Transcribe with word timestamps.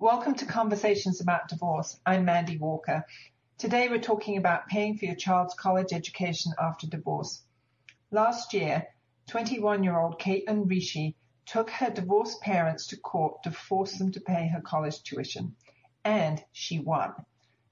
Welcome 0.00 0.34
to 0.36 0.46
Conversations 0.46 1.20
About 1.20 1.48
Divorce. 1.48 2.00
I'm 2.06 2.24
Mandy 2.24 2.56
Walker. 2.56 3.04
Today 3.58 3.90
we're 3.90 4.00
talking 4.00 4.38
about 4.38 4.66
paying 4.66 4.96
for 4.96 5.04
your 5.04 5.14
child's 5.14 5.52
college 5.52 5.92
education 5.92 6.54
after 6.58 6.86
divorce. 6.86 7.42
Last 8.10 8.54
year, 8.54 8.86
21 9.28 9.84
year 9.84 10.00
old 10.00 10.18
Caitlin 10.18 10.66
Ricci 10.66 11.16
took 11.44 11.68
her 11.68 11.90
divorced 11.90 12.40
parents 12.40 12.86
to 12.86 12.96
court 12.96 13.42
to 13.42 13.50
force 13.50 13.98
them 13.98 14.10
to 14.12 14.22
pay 14.22 14.48
her 14.48 14.62
college 14.62 15.02
tuition. 15.02 15.54
And 16.02 16.42
she 16.50 16.78
won. 16.78 17.12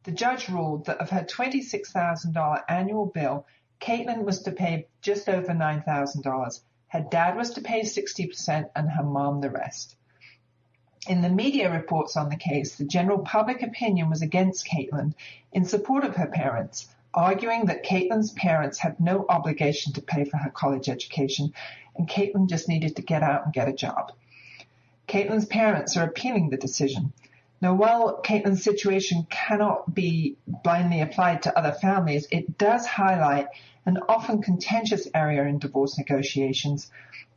The 0.02 0.12
judge 0.12 0.50
ruled 0.50 0.84
that 0.84 0.98
of 0.98 1.08
her 1.08 1.24
$26,000 1.24 2.62
annual 2.68 3.06
bill, 3.06 3.46
Caitlin 3.80 4.24
was 4.24 4.42
to 4.42 4.52
pay 4.52 4.88
just 5.00 5.30
over 5.30 5.54
$9,000. 5.54 6.60
Her 6.88 7.06
dad 7.10 7.36
was 7.38 7.52
to 7.52 7.62
pay 7.62 7.80
60% 7.80 8.68
and 8.76 8.90
her 8.90 9.02
mom 9.02 9.40
the 9.40 9.48
rest. 9.48 9.96
In 11.08 11.22
the 11.22 11.30
media 11.30 11.72
reports 11.72 12.18
on 12.18 12.28
the 12.28 12.36
case, 12.36 12.76
the 12.76 12.84
general 12.84 13.20
public 13.20 13.62
opinion 13.62 14.10
was 14.10 14.20
against 14.20 14.66
Caitlin 14.66 15.14
in 15.52 15.64
support 15.64 16.04
of 16.04 16.16
her 16.16 16.26
parents, 16.26 16.86
arguing 17.14 17.64
that 17.64 17.82
Caitlin's 17.82 18.32
parents 18.32 18.78
had 18.78 19.00
no 19.00 19.24
obligation 19.26 19.94
to 19.94 20.02
pay 20.02 20.24
for 20.24 20.36
her 20.36 20.50
college 20.50 20.86
education 20.86 21.54
and 21.96 22.10
Caitlin 22.10 22.46
just 22.46 22.68
needed 22.68 22.96
to 22.96 23.02
get 23.02 23.22
out 23.22 23.46
and 23.46 23.54
get 23.54 23.70
a 23.70 23.72
job. 23.72 24.12
Caitlin's 25.08 25.46
parents 25.46 25.96
are 25.96 26.04
appealing 26.04 26.50
the 26.50 26.58
decision. 26.58 27.14
Now, 27.62 27.72
while 27.72 28.20
Caitlin's 28.22 28.62
situation 28.62 29.26
cannot 29.30 29.94
be 29.94 30.36
blindly 30.46 31.00
applied 31.00 31.44
to 31.44 31.58
other 31.58 31.72
families, 31.72 32.28
it 32.30 32.58
does 32.58 32.86
highlight 32.86 33.48
an 33.86 33.96
often 34.10 34.42
contentious 34.42 35.08
area 35.14 35.44
in 35.44 35.58
divorce 35.58 35.96
negotiations. 35.96 36.90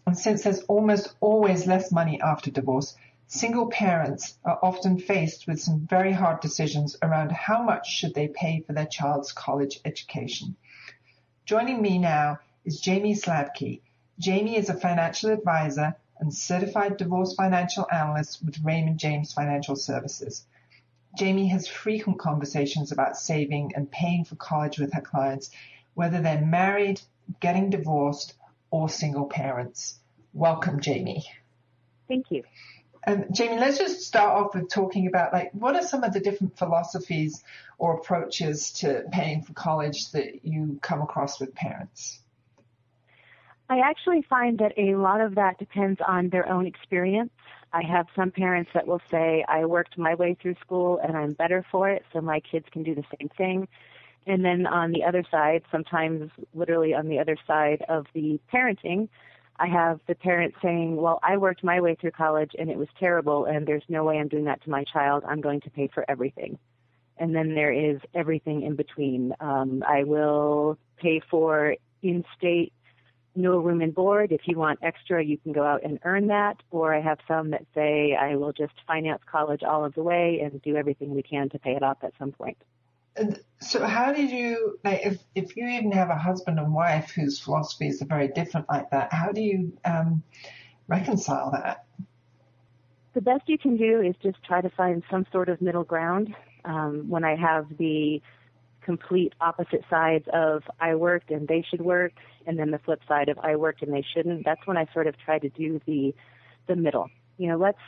And 0.06 0.18
since 0.18 0.44
there's 0.44 0.64
almost 0.64 1.16
always 1.22 1.66
less 1.66 1.90
money 1.90 2.20
after 2.22 2.52
divorce, 2.52 2.98
Single 3.34 3.68
parents 3.68 4.38
are 4.44 4.60
often 4.62 5.00
faced 5.00 5.48
with 5.48 5.62
some 5.62 5.88
very 5.88 6.12
hard 6.12 6.42
decisions 6.42 6.98
around 7.02 7.32
how 7.32 7.64
much 7.64 7.90
should 7.90 8.14
they 8.14 8.28
pay 8.28 8.60
for 8.60 8.74
their 8.74 8.86
child's 8.86 9.32
college 9.32 9.80
education. 9.86 10.58
Joining 11.46 11.82
me 11.82 11.98
now 11.98 12.40
is 12.66 12.82
Jamie 12.82 13.16
Sladky. 13.16 13.80
Jamie 14.20 14.58
is 14.58 14.68
a 14.68 14.74
financial 14.74 15.30
advisor 15.30 15.96
and 16.20 16.34
certified 16.34 16.98
divorce 16.98 17.34
financial 17.34 17.88
analyst 17.90 18.44
with 18.44 18.62
Raymond 18.66 19.00
James 19.00 19.32
Financial 19.32 19.78
Services. 19.78 20.46
Jamie 21.18 21.48
has 21.48 21.70
frequent 21.70 22.20
conversations 22.20 22.92
about 22.92 23.16
saving 23.16 23.72
and 23.76 23.90
paying 23.90 24.26
for 24.26 24.36
college 24.36 24.78
with 24.78 24.92
her 24.92 25.02
clients, 25.02 25.52
whether 25.94 26.22
they're 26.22 26.46
married, 26.46 27.00
getting 27.40 27.70
divorced, 27.70 28.34
or 28.72 28.90
single 28.90 29.26
parents. 29.26 30.00
Welcome, 30.34 30.82
Jamie. 30.82 31.24
Thank 32.09 32.30
you. 32.30 32.44
Um, 33.08 33.26
Jamie, 33.32 33.58
let's 33.60 33.80
just 33.80 34.02
start 34.02 34.40
off 34.40 34.54
with 34.54 34.70
talking 34.70 35.08
about 35.08 35.34
like 35.34 35.52
what 35.54 35.76
are 35.76 35.82
some 35.82 36.04
of 36.04 36.14
the 36.14 36.20
different 36.20 36.58
philosophies 36.58 37.44
or 37.80 37.96
approaches 37.96 38.72
to 38.74 39.04
paying 39.12 39.42
for 39.42 39.54
college 39.54 40.12
that 40.12 40.46
you 40.46 40.80
come 40.82 41.02
across 41.02 41.40
with 41.40 41.56
parents? 41.56 42.20
I 43.70 43.80
actually 43.80 44.22
find 44.30 44.59
that 44.59 44.74
a 44.78 44.96
lot 44.96 45.22
of 45.22 45.36
that 45.36 45.58
depends 45.58 46.00
on 46.06 46.30
their 46.30 46.48
own 46.48 46.68
experience. 46.68 47.31
I 47.74 47.81
have 47.84 48.08
some 48.16 48.30
parents 48.30 48.70
that 48.74 48.86
will 48.86 49.02
say, 49.09 49.46
I 49.48 49.66
worked 49.66 49.98
my 49.98 50.14
way 50.14 50.36
through 50.40 50.56
school 50.56 51.00
and 51.02 51.16
I'm 51.16 51.31
better 51.31 51.66
for 51.72 51.90
it, 51.90 52.04
so 52.12 52.20
my 52.20 52.42
kids 52.42 52.66
can 52.72 52.84
do 52.84 52.94
the 52.94 53.06
same 53.18 53.30
thing. 53.30 53.68
And 54.28 54.44
then 54.44 54.68
on 54.68 54.92
the 54.92 55.06
other 55.06 55.24
side, 55.31 55.64
sometimes 55.72 56.30
literally 56.54 56.94
on 56.94 57.08
the 57.08 57.20
other 57.20 57.38
side 57.48 57.84
of 57.88 58.06
the 58.14 58.40
parenting, 58.54 59.08
I 59.57 59.67
have 59.67 60.00
the 60.07 60.16
parents 60.16 60.57
saying, 60.62 60.95
well, 60.95 61.19
I 61.23 61.38
worked 61.38 61.63
my 61.63 61.81
way 61.81 61.95
through 61.95 62.12
college 62.12 62.51
and 62.57 62.69
it 62.69 62.78
was 62.78 62.88
terrible 63.00 63.45
and 63.45 63.67
there's 63.67 63.84
no 63.89 64.03
way 64.03 64.17
I'm 64.17 64.28
doing 64.28 64.45
that 64.45 64.63
to 64.63 64.69
my 64.69 64.84
child. 64.84 65.23
I'm 65.28 65.41
going 65.41 65.62
to 65.62 65.69
pay 65.69 65.89
for 65.94 66.03
everything. 66.09 66.57
And 67.17 67.35
then 67.35 67.53
there 67.53 67.72
is 67.72 68.00
everything 68.16 68.63
in 68.63 68.75
between. 68.75 69.34
Um, 69.39 69.84
I 69.88 70.03
will 70.03 70.79
pay 70.97 71.22
for 71.29 71.75
in-state 72.01 72.73
no 73.35 73.59
room 73.59 73.81
and 73.81 73.94
board. 73.94 74.31
If 74.31 74.41
you 74.45 74.57
want 74.57 74.79
extra, 74.81 75.23
you 75.23 75.38
can 75.38 75.53
go 75.53 75.63
out 75.63 75.83
and 75.83 76.00
earn 76.03 76.28
that. 76.28 76.57
Or 76.72 76.94
I 76.95 77.01
have 77.01 77.19
some 77.28 77.51
that 77.51 77.66
say 77.75 78.18
I 78.19 78.35
will 78.35 78.51
just 78.51 78.73
finance 78.88 79.22
college 79.31 79.63
all 79.63 79.85
of 79.85 79.94
the 79.94 80.03
way 80.03 80.41
and 80.44 80.62
do 80.62 80.75
everything 80.75 81.13
we 81.13 81.23
can 81.23 81.50
to 81.50 81.59
pay 81.59 81.75
it 81.75 81.83
off 81.83 81.97
at 82.03 82.13
some 82.18 82.31
point 82.31 82.57
so 83.60 83.86
how 83.86 84.14
did 84.14 84.32
you 84.32 84.80
like 84.84 85.06
if 85.06 85.20
if 85.36 85.56
you 85.58 85.68
even 85.68 85.92
have 85.92 86.10
a 86.10 86.16
husband 86.16 86.60
and 86.60 86.74
wife 86.74 87.12
whose 87.12 87.40
philosophies 87.40 88.02
are 88.02 88.06
very 88.06 88.30
different 88.30 88.68
like 88.70 88.90
that 88.90 89.12
how 89.12 89.32
do 89.32 89.42
you 89.42 89.78
um, 89.86 90.24
reconcile 90.88 91.52
that? 91.52 91.86
The 93.14 93.22
best 93.22 93.44
you 93.48 93.58
can 93.58 93.76
do 93.76 94.02
is 94.02 94.16
just 94.24 94.42
try 94.44 94.62
to 94.62 94.70
find 94.70 95.04
some 95.12 95.26
sort 95.32 95.50
of 95.50 95.62
middle 95.62 95.84
ground. 95.84 96.36
Um, 96.64 97.10
when 97.10 97.24
i 97.24 97.36
have 97.36 97.66
the 97.80 98.22
complete 98.84 99.34
opposite 99.42 99.84
sides 99.90 100.26
of 100.32 100.62
i 100.80 100.94
worked 100.94 101.32
and 101.32 101.48
they 101.48 101.66
should 101.68 101.82
work 101.82 102.14
and 102.46 102.58
then 102.60 102.70
the 102.70 102.78
flip 102.78 103.02
side 103.08 103.30
of 103.30 103.40
i 103.40 103.56
worked 103.56 103.82
and 103.82 103.92
they 103.92 104.06
shouldn't 104.14 104.46
that's 104.46 104.66
when 104.66 104.78
i 104.78 104.86
sort 104.94 105.08
of 105.08 105.16
try 105.18 105.40
to 105.40 105.50
do 105.50 105.82
the 105.88 106.14
the 106.68 106.76
middle. 106.76 107.10
You 107.38 107.48
know 107.50 107.58
let's 107.58 107.82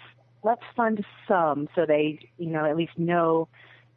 let's 0.43 0.63
fund 0.75 1.05
some 1.27 1.69
so 1.75 1.85
they 1.85 2.19
you 2.37 2.49
know 2.49 2.65
at 2.65 2.75
least 2.75 2.97
know 2.97 3.47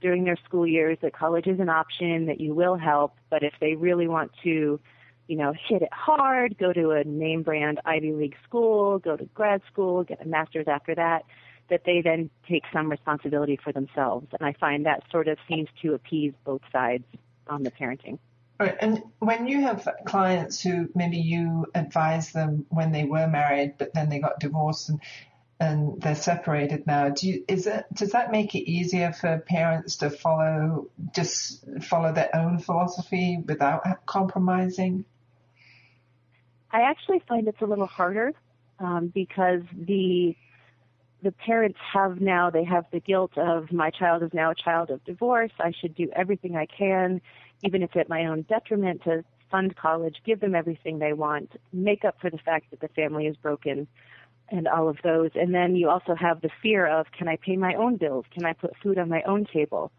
during 0.01 0.25
their 0.25 0.37
school 0.45 0.67
years 0.67 0.99
that 1.03 1.12
college 1.12 1.47
is 1.47 1.61
an 1.61 1.69
option, 1.69 2.27
that 2.27 2.41
you 2.41 2.55
will 2.55 2.77
help, 2.77 3.17
but 3.31 3.43
if 3.43 3.55
they 3.61 3.75
really 3.75 4.09
want 4.09 4.33
to, 4.43 4.81
you 5.27 5.37
know, 5.37 5.53
hit 5.69 5.83
it 5.83 5.93
hard, 5.93 6.57
go 6.59 6.73
to 6.73 6.91
a 6.93 7.05
name 7.05 7.43
brand 7.43 7.81
Ivy 7.84 8.12
League 8.12 8.37
school, 8.45 8.99
go 8.99 9.17
to 9.17 9.25
grad 9.34 9.62
school, 9.71 10.05
get 10.05 10.25
a 10.25 10.29
master's 10.29 10.69
after 10.69 10.95
that, 10.95 11.25
that 11.69 11.83
they 11.84 12.01
then 12.01 12.31
take 12.49 12.62
some 12.73 12.91
responsibility 12.91 13.59
for 13.62 13.73
themselves. 13.73 14.29
And 14.39 14.47
I 14.47 14.53
find 14.53 14.87
that 14.87 15.03
sort 15.11 15.29
of 15.29 15.39
seems 15.49 15.69
to 15.83 15.95
appease 15.95 16.33
both 16.45 16.63
sides 16.71 17.05
on 17.49 17.63
the 17.63 17.71
parenting. 17.71 18.19
Right. 18.59 18.77
And 18.81 19.03
when 19.19 19.47
you 19.47 19.63
have 19.63 19.87
clients 20.07 20.63
who 20.63 20.89
maybe 20.95 21.19
you 21.19 21.67
advise 21.75 22.33
them 22.33 22.65
when 22.71 22.91
they 22.91 23.05
were 23.05 23.27
married, 23.27 23.75
but 23.77 23.93
then 23.93 24.09
they 24.09 24.19
got 24.19 24.41
divorced 24.41 24.89
and 24.89 25.01
and 25.59 26.00
they're 26.03 26.15
separated 26.15 26.87
now. 26.87 27.09
Do 27.09 27.28
you, 27.28 27.44
is 27.49 27.67
it, 27.67 27.87
does 27.93 28.12
that 28.12 28.31
make 28.31 28.55
it 28.55 28.71
easier 28.71 29.12
for 29.12 29.39
parents 29.39 29.97
to 29.97 30.11
follow, 30.11 30.89
just 31.15 31.65
follow 31.83 32.12
their 32.12 32.34
own 32.34 32.59
philosophy 32.59 33.43
without 33.44 33.83
compromising? 34.06 35.05
I 36.71 36.83
actually 36.83 37.22
find 37.27 37.49
it's 37.49 37.62
a 37.62 37.66
little 37.66 37.87
harder 37.87 38.33
um, 38.78 39.09
because 39.09 39.62
the 39.72 40.37
the 41.22 41.33
parents 41.33 41.78
have 41.93 42.21
now 42.21 42.50
they 42.50 42.62
have 42.62 42.84
the 42.93 43.00
guilt 43.00 43.37
of 43.39 43.72
my 43.72 43.91
child 43.91 44.22
is 44.22 44.31
now 44.34 44.50
a 44.50 44.55
child 44.55 44.91
of 44.91 45.03
divorce. 45.05 45.50
I 45.59 45.72
should 45.81 45.95
do 45.95 46.09
everything 46.15 46.56
I 46.56 46.66
can, 46.66 47.22
even 47.65 47.83
if 47.83 47.97
at 47.97 48.09
my 48.09 48.27
own 48.27 48.43
detriment, 48.43 49.03
to 49.05 49.25
fund 49.50 49.75
college, 49.77 50.16
give 50.25 50.41
them 50.41 50.55
everything 50.55 50.99
they 50.99 51.15
want, 51.15 51.50
make 51.72 52.05
up 52.05 52.21
for 52.21 52.31
the 52.31 52.39
fact 52.39 52.71
that 52.71 52.81
the 52.81 52.89
family 52.89 53.27
is 53.27 53.37
broken 53.37 53.89
and 54.49 54.69
all 54.69 54.89
of 54.89 54.99
those. 55.03 55.31
And 55.34 55.55
then 55.55 55.77
you 55.77 55.89
also 55.89 56.15
have 56.15 56.41
the 56.41 56.51
fear 56.62 56.87
of 56.87 57.07
can 57.17 57.29
I 57.29 57.37
pay 57.37 57.57
my 57.57 57.75
own 57.75 57.97
bills? 57.97 58.25
Can 58.33 58.45
I 58.45 58.53
put 58.53 58.72
food 58.83 58.98
on 58.98 59.09
my 59.09 59.22
own 59.22 59.47
table? 59.53 59.91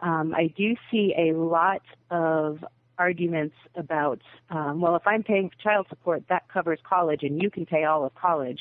Um, 0.00 0.34
I 0.34 0.52
do 0.56 0.74
see 0.90 1.14
a 1.16 1.32
lot 1.32 1.82
of 2.10 2.64
arguments 2.98 3.54
about, 3.76 4.20
um, 4.50 4.80
well, 4.80 4.96
if 4.96 5.06
I'm 5.06 5.22
paying 5.22 5.50
child 5.62 5.86
support, 5.88 6.24
that 6.28 6.48
covers 6.48 6.80
college 6.88 7.22
and 7.22 7.40
you 7.40 7.50
can 7.50 7.66
pay 7.66 7.84
all 7.84 8.04
of 8.04 8.14
college. 8.14 8.60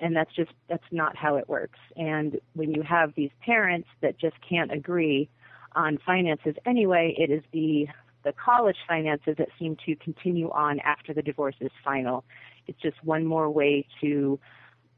And 0.00 0.14
that's 0.16 0.34
just, 0.34 0.50
that's 0.68 0.84
not 0.90 1.16
how 1.16 1.36
it 1.36 1.48
works. 1.48 1.78
And 1.96 2.40
when 2.54 2.72
you 2.72 2.82
have 2.82 3.14
these 3.14 3.30
parents 3.44 3.88
that 4.00 4.18
just 4.18 4.36
can't 4.48 4.72
agree 4.72 5.28
on 5.76 5.98
finances 6.04 6.56
anyway, 6.66 7.14
it 7.16 7.30
is 7.30 7.42
the, 7.52 7.86
the 8.24 8.32
college 8.32 8.76
finances 8.88 9.36
that 9.38 9.48
seem 9.58 9.76
to 9.86 9.94
continue 9.96 10.50
on 10.50 10.80
after 10.80 11.14
the 11.14 11.22
divorce 11.22 11.56
is 11.60 11.70
final. 11.84 12.24
It's 12.66 12.80
just 12.80 13.02
one 13.04 13.24
more 13.24 13.48
way 13.50 13.86
to 14.00 14.38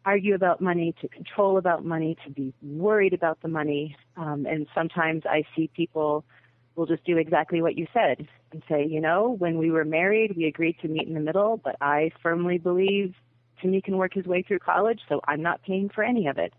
argue 0.07 0.35
about 0.37 0.61
money, 0.61 0.95
to 1.01 1.09
control 1.09 1.59
about 1.59 1.85
money, 1.85 2.17
to 2.25 2.31
be 2.31 2.55
worried 2.63 3.13
about 3.13 3.43
the 3.43 3.49
money. 3.49 3.97
Um, 4.17 4.47
and 4.47 4.67
sometimes 4.73 5.25
I 5.29 5.43
see 5.55 5.69
people 5.75 6.25
will 6.77 6.87
just 6.87 7.05
do 7.05 7.19
exactly 7.19 7.61
what 7.61 7.77
you 7.77 7.89
said 7.93 8.29
and 8.53 8.63
say, 8.69 8.87
you 8.87 9.01
know, 9.01 9.35
when 9.39 9.59
we 9.59 9.71
were 9.71 9.85
married, 9.85 10.37
we 10.37 10.45
agreed 10.47 10.79
to 10.83 10.89
meet 10.89 11.09
in 11.09 11.15
the 11.15 11.21
middle, 11.21 11.57
but 11.57 11.77
I 11.81 12.13
firmly 12.23 12.59
believe 12.59 13.15
Timmy 13.61 13.81
can 13.81 13.97
work 13.97 14.15
his 14.15 14.27
way 14.27 14.43
through 14.43 14.61
college, 14.61 15.01
so 15.09 15.21
I'm 15.27 15.43
not 15.43 15.63
paying 15.63 15.89
for 15.89 16.05
any 16.05 16.29
of 16.29 16.39
it. 16.39 16.55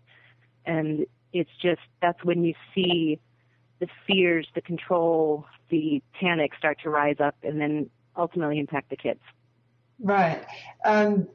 And 0.66 1.06
it's 1.32 1.50
just 1.62 1.80
that's 2.02 2.22
when 2.24 2.44
you 2.44 2.54
see 2.74 3.18
the 3.78 3.88
fears, 4.06 4.46
the 4.54 4.60
control, 4.60 5.46
the 5.70 6.02
panic 6.20 6.52
start 6.58 6.80
to 6.82 6.90
rise 6.90 7.16
up 7.20 7.36
and 7.42 7.60
then 7.60 7.88
ultimately 8.16 8.58
impact 8.58 8.90
the 8.90 8.96
kids. 8.96 9.20
Right. 10.00 10.44
Um, 10.84 11.28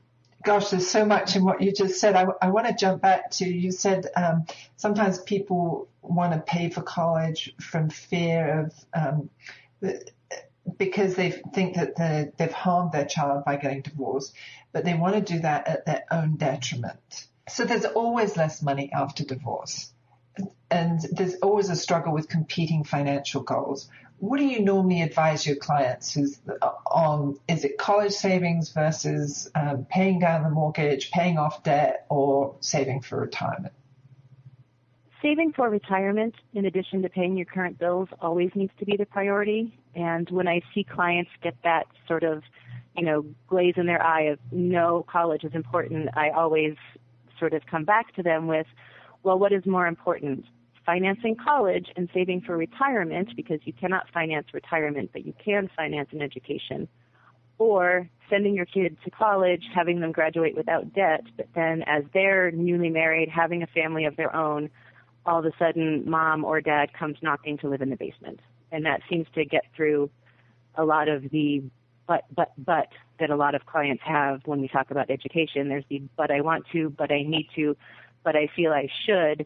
gosh, 0.44 0.69
there's 0.69 0.90
so 0.90 1.06
much 1.06 1.36
in 1.36 1.44
what 1.44 1.62
you 1.62 1.72
just 1.72 2.00
said. 2.00 2.16
I, 2.16 2.25
I 2.42 2.50
want 2.50 2.68
to 2.68 2.74
jump 2.74 3.01
back 3.01 3.31
to 3.31 3.45
you 3.45 3.72
said 3.72 4.07
um, 4.16 4.45
sometimes 4.75 5.19
people 5.19 5.88
want 6.01 6.34
to 6.34 6.40
pay 6.40 6.69
for 6.69 6.81
college 6.81 7.54
from 7.60 7.90
fear 7.90 8.62
of 8.62 8.74
um, 8.94 9.30
because 10.78 11.16
they 11.16 11.31
think 11.31 11.75
that 11.75 11.95
the, 11.95 12.31
they've 12.38 12.51
harmed 12.51 12.92
their 12.92 13.06
child 13.06 13.45
by 13.45 13.56
getting 13.56 13.81
divorced, 13.81 14.34
but 14.72 14.86
they 14.86 14.94
want 14.94 15.16
to 15.16 15.34
do 15.34 15.40
that 15.40 15.68
at 15.68 15.86
their 15.86 16.04
own 16.12 16.36
detriment. 16.36 17.28
So 17.48 17.66
there's 17.66 17.86
always 17.86 18.38
less 18.38 18.62
money 18.62 18.92
after 18.94 19.24
divorce. 19.24 19.92
And 20.72 21.00
there's 21.12 21.36
always 21.36 21.69
a 21.69 21.75
struggle 21.75 22.13
with 22.13 22.28
competing 22.28 22.84
financial 22.84 23.44
goals. 23.44 23.88
What 24.23 24.37
do 24.37 24.45
you 24.45 24.61
normally 24.61 25.01
advise 25.01 25.45
your 25.45 25.57
clients 25.57 26.17
on? 26.89 27.37
Is 27.49 27.65
it 27.65 27.77
college 27.77 28.13
savings 28.13 28.71
versus 28.71 29.51
um, 29.53 29.85
paying 29.89 30.19
down 30.19 30.43
the 30.43 30.49
mortgage, 30.49 31.11
paying 31.11 31.37
off 31.37 31.61
debt, 31.63 32.05
or 32.07 32.55
saving 32.61 33.01
for 33.01 33.19
retirement? 33.19 33.73
Saving 35.21 35.51
for 35.51 35.69
retirement, 35.69 36.35
in 36.53 36.63
addition 36.63 37.01
to 37.01 37.09
paying 37.09 37.35
your 37.35 37.45
current 37.45 37.77
bills, 37.77 38.07
always 38.21 38.49
needs 38.55 38.71
to 38.79 38.85
be 38.85 38.95
the 38.95 39.05
priority. 39.05 39.77
And 39.93 40.29
when 40.29 40.47
I 40.47 40.61
see 40.73 40.85
clients 40.85 41.31
get 41.41 41.55
that 41.65 41.87
sort 42.07 42.23
of, 42.23 42.43
you 42.95 43.03
know, 43.03 43.25
glaze 43.49 43.73
in 43.75 43.87
their 43.87 44.01
eye 44.01 44.27
of 44.27 44.39
no, 44.53 45.05
college 45.11 45.43
is 45.43 45.53
important, 45.53 46.07
I 46.15 46.29
always 46.29 46.75
sort 47.39 47.53
of 47.53 47.65
come 47.65 47.83
back 47.83 48.15
to 48.15 48.23
them 48.23 48.47
with, 48.47 48.67
well, 49.21 49.37
what 49.37 49.51
is 49.51 49.65
more 49.65 49.85
important? 49.85 50.45
Financing 50.85 51.35
college 51.35 51.88
and 51.95 52.09
saving 52.13 52.41
for 52.41 52.57
retirement 52.57 53.30
because 53.35 53.59
you 53.63 53.74
cannot 53.74 54.09
finance 54.13 54.47
retirement, 54.53 55.12
but 55.13 55.25
you 55.25 55.33
can 55.44 55.69
finance 55.75 56.09
an 56.12 56.21
education. 56.21 56.88
Or 57.57 58.09
sending 58.30 58.56
your 58.56 58.65
kid 58.65 58.97
to 59.06 59.12
college, 59.12 59.63
having 59.74 60.01
them 60.01 60.12
graduate 60.12 60.56
without 60.56 60.94
debt, 60.94 61.21
but 61.38 61.47
then 61.56 61.83
as 61.83 62.03
they're 62.13 62.51
newly 62.51 62.89
married, 62.89 63.30
having 63.30 63.63
a 63.63 63.68
family 63.68 64.06
of 64.06 64.18
their 64.18 64.35
own, 64.35 64.69
all 65.25 65.39
of 65.39 65.45
a 65.45 65.51
sudden 65.57 66.09
mom 66.09 66.44
or 66.44 66.59
dad 66.59 66.94
comes 66.94 67.18
knocking 67.21 67.57
to 67.59 67.69
live 67.69 67.81
in 67.81 67.89
the 67.89 67.95
basement. 67.95 68.39
And 68.71 68.85
that 68.85 69.01
seems 69.09 69.27
to 69.35 69.45
get 69.45 69.63
through 69.75 70.09
a 70.75 70.83
lot 70.83 71.07
of 71.07 71.30
the 71.30 71.63
but, 72.07 72.25
but, 72.35 72.51
but 72.57 72.88
that 73.19 73.30
a 73.30 73.35
lot 73.35 73.56
of 73.56 73.65
clients 73.65 74.03
have 74.06 74.41
when 74.45 74.59
we 74.59 74.68
talk 74.68 74.91
about 74.91 75.09
education. 75.09 75.69
There's 75.69 75.85
the 75.89 76.01
but 76.18 76.31
I 76.31 76.41
want 76.41 76.65
to, 76.74 76.89
but 76.89 77.12
I 77.12 77.24
need 77.24 77.47
to, 77.56 77.77
but 78.24 78.35
I 78.35 78.50
feel 78.56 78.74
I 78.74 78.89
should. 79.06 79.45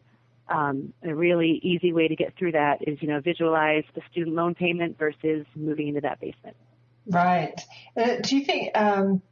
Um, 0.50 0.94
a 1.02 1.14
really 1.14 1.60
easy 1.62 1.92
way 1.92 2.08
to 2.08 2.16
get 2.16 2.34
through 2.38 2.52
that 2.52 2.88
is, 2.88 3.02
you 3.02 3.08
know, 3.08 3.20
visualize 3.20 3.84
the 3.94 4.00
student 4.10 4.34
loan 4.34 4.54
payment 4.54 4.98
versus 4.98 5.46
moving 5.54 5.88
into 5.88 6.00
that 6.00 6.20
basement. 6.20 6.56
Right. 7.06 7.60
Uh, 7.96 8.16
do 8.22 8.36
you 8.36 8.44
think 8.44 8.76
um, 8.76 9.22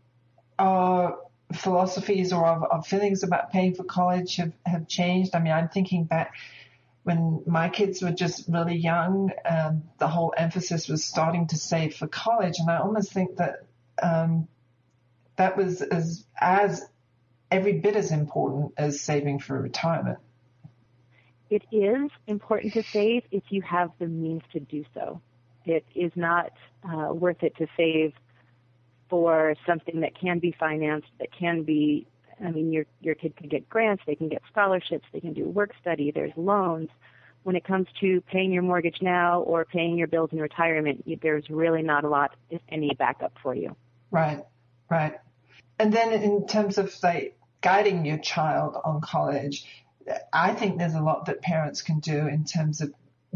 our 0.58 1.18
philosophies 1.54 2.32
or 2.32 2.44
our, 2.44 2.66
our, 2.72 2.82
feelings 2.82 3.22
about 3.22 3.52
paying 3.52 3.74
for 3.74 3.84
college 3.84 4.36
have, 4.36 4.52
have 4.64 4.88
changed? 4.88 5.34
I 5.34 5.40
mean, 5.40 5.52
I'm 5.52 5.68
thinking 5.68 6.04
back 6.04 6.34
when 7.06 7.42
my 7.46 7.68
kids 7.68 8.02
were 8.02 8.10
just 8.10 8.48
really 8.48 8.76
young, 8.76 9.30
um, 9.48 9.84
the 9.98 10.08
whole 10.08 10.34
emphasis 10.36 10.88
was 10.88 11.04
starting 11.04 11.46
to 11.46 11.56
save 11.56 11.94
for 11.94 12.08
college, 12.08 12.58
and 12.58 12.68
I 12.68 12.78
almost 12.78 13.12
think 13.12 13.36
that 13.36 13.64
um, 14.02 14.48
that 15.36 15.56
was 15.56 15.82
as 15.82 16.24
as 16.36 16.84
every 17.48 17.74
bit 17.74 17.94
as 17.94 18.10
important 18.10 18.72
as 18.76 19.00
saving 19.00 19.38
for 19.38 19.60
retirement. 19.60 20.18
It 21.50 21.62
is 21.70 22.10
important 22.26 22.72
to 22.74 22.82
save 22.82 23.22
if 23.30 23.44
you 23.50 23.62
have 23.62 23.90
the 23.98 24.06
means 24.06 24.42
to 24.52 24.60
do 24.60 24.84
so. 24.94 25.20
It 25.64 25.84
is 25.94 26.12
not 26.16 26.52
uh, 26.84 27.12
worth 27.12 27.42
it 27.42 27.56
to 27.56 27.66
save 27.76 28.12
for 29.08 29.54
something 29.66 30.00
that 30.00 30.18
can 30.18 30.40
be 30.40 30.54
financed, 30.58 31.08
that 31.18 31.28
can 31.32 31.62
be 31.62 32.06
I 32.44 32.50
mean, 32.50 32.72
your 32.72 32.84
your 33.00 33.14
kid 33.14 33.36
can 33.36 33.48
get 33.48 33.68
grants, 33.68 34.02
they 34.06 34.14
can 34.14 34.28
get 34.28 34.42
scholarships, 34.50 35.06
they 35.12 35.20
can 35.20 35.32
do 35.32 35.44
work 35.44 35.70
study. 35.80 36.10
There's 36.10 36.32
loans. 36.36 36.88
When 37.44 37.54
it 37.54 37.64
comes 37.64 37.86
to 38.00 38.20
paying 38.22 38.52
your 38.52 38.62
mortgage 38.62 38.98
now 39.00 39.40
or 39.42 39.64
paying 39.64 39.96
your 39.96 40.08
bills 40.08 40.30
in 40.32 40.40
retirement, 40.40 41.08
there's 41.22 41.48
really 41.48 41.82
not 41.82 42.02
a 42.02 42.08
lot, 42.08 42.34
if 42.50 42.60
any, 42.68 42.90
backup 42.98 43.34
for 43.40 43.54
you. 43.54 43.76
Right, 44.10 44.44
right. 44.90 45.14
And 45.78 45.92
then 45.92 46.12
in 46.12 46.48
terms 46.48 46.76
of 46.76 46.92
like 47.04 47.38
guiding 47.60 48.04
your 48.04 48.18
child 48.18 48.76
on 48.84 49.00
college, 49.00 49.64
I 50.32 50.52
think 50.52 50.78
there's 50.78 50.94
a 50.94 51.00
lot 51.00 51.26
that 51.26 51.42
parents 51.42 51.82
can 51.82 52.00
do 52.00 52.26
in 52.26 52.44
terms 52.44 52.80
of 52.80 52.92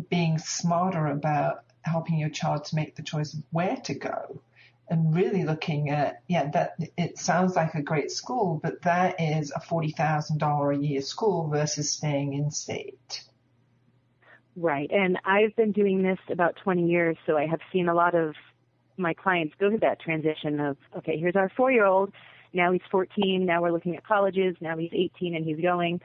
being 0.08 0.38
smarter 0.38 1.06
about 1.06 1.64
helping 1.82 2.18
your 2.18 2.28
child 2.28 2.64
to 2.66 2.76
make 2.76 2.94
the 2.94 3.02
choice 3.02 3.34
of 3.34 3.42
where 3.50 3.76
to 3.76 3.94
go 3.94 4.40
and 4.88 5.14
really 5.14 5.44
looking 5.44 5.90
at, 5.90 6.22
yeah, 6.26 6.50
that 6.50 6.76
it 6.96 7.16
sounds 7.16 7.54
like 7.54 7.74
a 7.74 7.82
great 7.82 8.10
school, 8.10 8.58
but 8.60 8.82
that 8.82 9.20
is 9.20 9.52
a 9.54 9.60
$40,000 9.60 10.76
a 10.76 10.86
year 10.86 11.00
school 11.00 11.48
versus 11.48 11.90
staying 11.90 12.34
in 12.34 12.50
state. 12.50 13.22
Right. 14.56 14.90
And 14.90 15.18
I've 15.24 15.54
been 15.54 15.70
doing 15.70 16.02
this 16.02 16.18
about 16.28 16.56
20 16.64 16.86
years, 16.86 17.16
so 17.24 17.38
I 17.38 17.46
have 17.46 17.60
seen 17.72 17.88
a 17.88 17.94
lot 17.94 18.16
of 18.16 18.34
my 18.96 19.14
clients 19.14 19.54
go 19.60 19.70
through 19.70 19.78
that 19.78 20.00
transition 20.00 20.58
of, 20.60 20.76
okay, 20.98 21.16
here's 21.16 21.36
our 21.36 21.50
four 21.56 21.70
year 21.70 21.86
old. 21.86 22.12
Now 22.52 22.72
he's 22.72 22.82
14. 22.90 23.46
Now 23.46 23.62
we're 23.62 23.70
looking 23.70 23.96
at 23.96 24.04
colleges. 24.04 24.56
Now 24.60 24.76
he's 24.76 24.90
18 24.92 25.36
and 25.36 25.44
he's 25.44 25.60
going. 25.60 26.00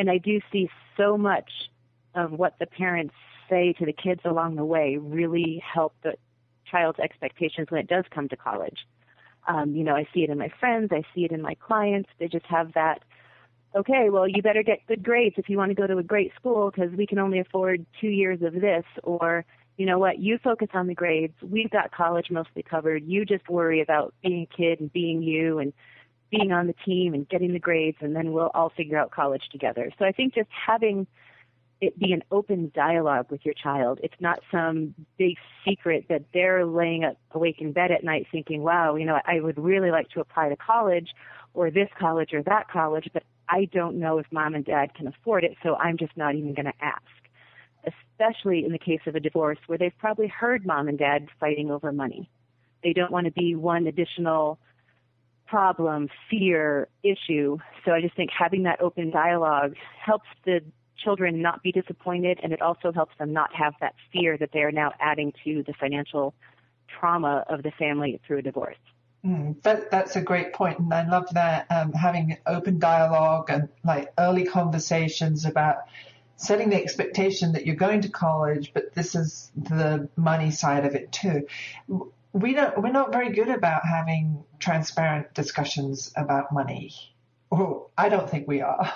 And 0.00 0.10
I 0.10 0.16
do 0.16 0.40
see 0.50 0.70
so 0.96 1.18
much 1.18 1.50
of 2.14 2.32
what 2.32 2.54
the 2.58 2.64
parents 2.64 3.12
say 3.50 3.74
to 3.74 3.84
the 3.84 3.92
kids 3.92 4.22
along 4.24 4.56
the 4.56 4.64
way 4.64 4.96
really 4.96 5.62
help 5.62 5.92
the 6.02 6.14
child's 6.70 6.98
expectations 6.98 7.66
when 7.70 7.82
it 7.82 7.86
does 7.86 8.06
come 8.10 8.26
to 8.30 8.36
college. 8.36 8.78
Um, 9.46 9.74
you 9.74 9.84
know, 9.84 9.94
I 9.94 10.08
see 10.14 10.20
it 10.20 10.30
in 10.30 10.38
my 10.38 10.50
friends, 10.58 10.88
I 10.90 11.02
see 11.14 11.26
it 11.26 11.32
in 11.32 11.42
my 11.42 11.54
clients. 11.54 12.08
They 12.18 12.28
just 12.28 12.46
have 12.46 12.72
that, 12.72 13.02
okay, 13.76 14.08
well, 14.08 14.26
you 14.26 14.40
better 14.40 14.62
get 14.62 14.86
good 14.88 15.02
grades 15.02 15.34
if 15.36 15.50
you 15.50 15.58
want 15.58 15.68
to 15.70 15.74
go 15.74 15.86
to 15.86 15.98
a 15.98 16.02
great 16.02 16.32
school 16.34 16.70
because 16.70 16.96
we 16.96 17.06
can 17.06 17.18
only 17.18 17.38
afford 17.38 17.84
two 18.00 18.08
years 18.08 18.40
of 18.40 18.54
this. 18.54 18.84
Or, 19.02 19.44
you 19.76 19.84
know 19.84 19.98
what, 19.98 20.18
you 20.18 20.38
focus 20.42 20.68
on 20.72 20.86
the 20.86 20.94
grades. 20.94 21.34
We've 21.42 21.70
got 21.70 21.92
college 21.92 22.30
mostly 22.30 22.62
covered. 22.62 23.04
You 23.04 23.26
just 23.26 23.50
worry 23.50 23.82
about 23.82 24.14
being 24.22 24.48
a 24.50 24.56
kid 24.56 24.80
and 24.80 24.90
being 24.90 25.22
you 25.22 25.58
and 25.58 25.74
being 26.30 26.52
on 26.52 26.66
the 26.66 26.74
team 26.84 27.14
and 27.14 27.28
getting 27.28 27.52
the 27.52 27.58
grades, 27.58 27.98
and 28.00 28.14
then 28.14 28.32
we'll 28.32 28.50
all 28.54 28.70
figure 28.76 28.98
out 28.98 29.10
college 29.10 29.42
together. 29.50 29.90
So 29.98 30.04
I 30.04 30.12
think 30.12 30.34
just 30.34 30.48
having 30.50 31.06
it 31.80 31.98
be 31.98 32.12
an 32.12 32.22
open 32.30 32.70
dialogue 32.74 33.26
with 33.30 33.44
your 33.44 33.54
child. 33.54 34.00
It's 34.02 34.20
not 34.20 34.40
some 34.50 34.94
big 35.16 35.36
secret 35.66 36.06
that 36.08 36.24
they're 36.34 36.66
laying 36.66 37.04
up 37.04 37.16
awake 37.32 37.56
in 37.60 37.72
bed 37.72 37.90
at 37.90 38.04
night 38.04 38.26
thinking, 38.30 38.62
wow, 38.62 38.96
you 38.96 39.06
know, 39.06 39.18
I 39.24 39.40
would 39.40 39.58
really 39.58 39.90
like 39.90 40.10
to 40.10 40.20
apply 40.20 40.50
to 40.50 40.56
college 40.56 41.08
or 41.54 41.70
this 41.70 41.88
college 41.98 42.34
or 42.34 42.42
that 42.42 42.68
college, 42.70 43.08
but 43.12 43.22
I 43.48 43.64
don't 43.64 43.98
know 43.98 44.18
if 44.18 44.26
mom 44.30 44.54
and 44.54 44.64
dad 44.64 44.94
can 44.94 45.06
afford 45.06 45.42
it, 45.42 45.56
so 45.62 45.74
I'm 45.76 45.96
just 45.96 46.16
not 46.16 46.34
even 46.34 46.54
going 46.54 46.66
to 46.66 46.84
ask. 46.84 47.02
Especially 47.84 48.64
in 48.64 48.72
the 48.72 48.78
case 48.78 49.00
of 49.06 49.14
a 49.14 49.20
divorce 49.20 49.58
where 49.66 49.78
they've 49.78 49.96
probably 49.98 50.28
heard 50.28 50.66
mom 50.66 50.86
and 50.86 50.98
dad 50.98 51.28
fighting 51.40 51.70
over 51.70 51.92
money. 51.92 52.30
They 52.84 52.92
don't 52.92 53.10
want 53.10 53.24
to 53.24 53.32
be 53.32 53.54
one 53.54 53.86
additional 53.86 54.58
problem, 55.50 56.08
fear, 56.30 56.88
issue. 57.02 57.58
So 57.84 57.90
I 57.90 58.00
just 58.00 58.14
think 58.14 58.30
having 58.30 58.62
that 58.62 58.80
open 58.80 59.10
dialogue 59.10 59.74
helps 60.02 60.28
the 60.44 60.60
children 60.96 61.42
not 61.42 61.62
be 61.62 61.72
disappointed, 61.72 62.38
and 62.42 62.52
it 62.52 62.62
also 62.62 62.92
helps 62.92 63.16
them 63.18 63.32
not 63.32 63.52
have 63.54 63.74
that 63.80 63.94
fear 64.12 64.38
that 64.38 64.50
they 64.52 64.60
are 64.60 64.70
now 64.70 64.92
adding 65.00 65.32
to 65.44 65.64
the 65.66 65.72
financial 65.74 66.34
trauma 66.98 67.44
of 67.48 67.62
the 67.62 67.72
family 67.72 68.20
through 68.26 68.38
a 68.38 68.42
divorce. 68.42 68.76
Mm, 69.24 69.60
that, 69.62 69.90
that's 69.90 70.16
a 70.16 70.20
great 70.20 70.52
point, 70.52 70.78
and 70.78 70.94
I 70.94 71.06
love 71.08 71.26
that 71.32 71.66
um, 71.70 71.92
having 71.92 72.38
open 72.46 72.78
dialogue 72.78 73.50
and 73.50 73.68
like 73.84 74.12
early 74.18 74.44
conversations 74.44 75.44
about 75.44 75.78
setting 76.36 76.70
the 76.70 76.76
expectation 76.76 77.52
that 77.52 77.66
you're 77.66 77.76
going 77.76 78.00
to 78.02 78.08
college, 78.08 78.72
but 78.72 78.94
this 78.94 79.14
is 79.14 79.50
the 79.56 80.08
money 80.16 80.50
side 80.50 80.86
of 80.86 80.94
it 80.94 81.12
too. 81.12 81.46
We 82.32 82.54
don't, 82.54 82.80
we're 82.80 82.92
not 82.92 83.12
very 83.12 83.32
good 83.32 83.48
about 83.48 83.82
having 83.84 84.44
transparent 84.58 85.34
discussions 85.34 86.12
about 86.16 86.52
money. 86.52 86.92
Or 87.50 87.88
I 87.98 88.08
don't 88.08 88.30
think 88.30 88.46
we 88.46 88.60
are. 88.60 88.92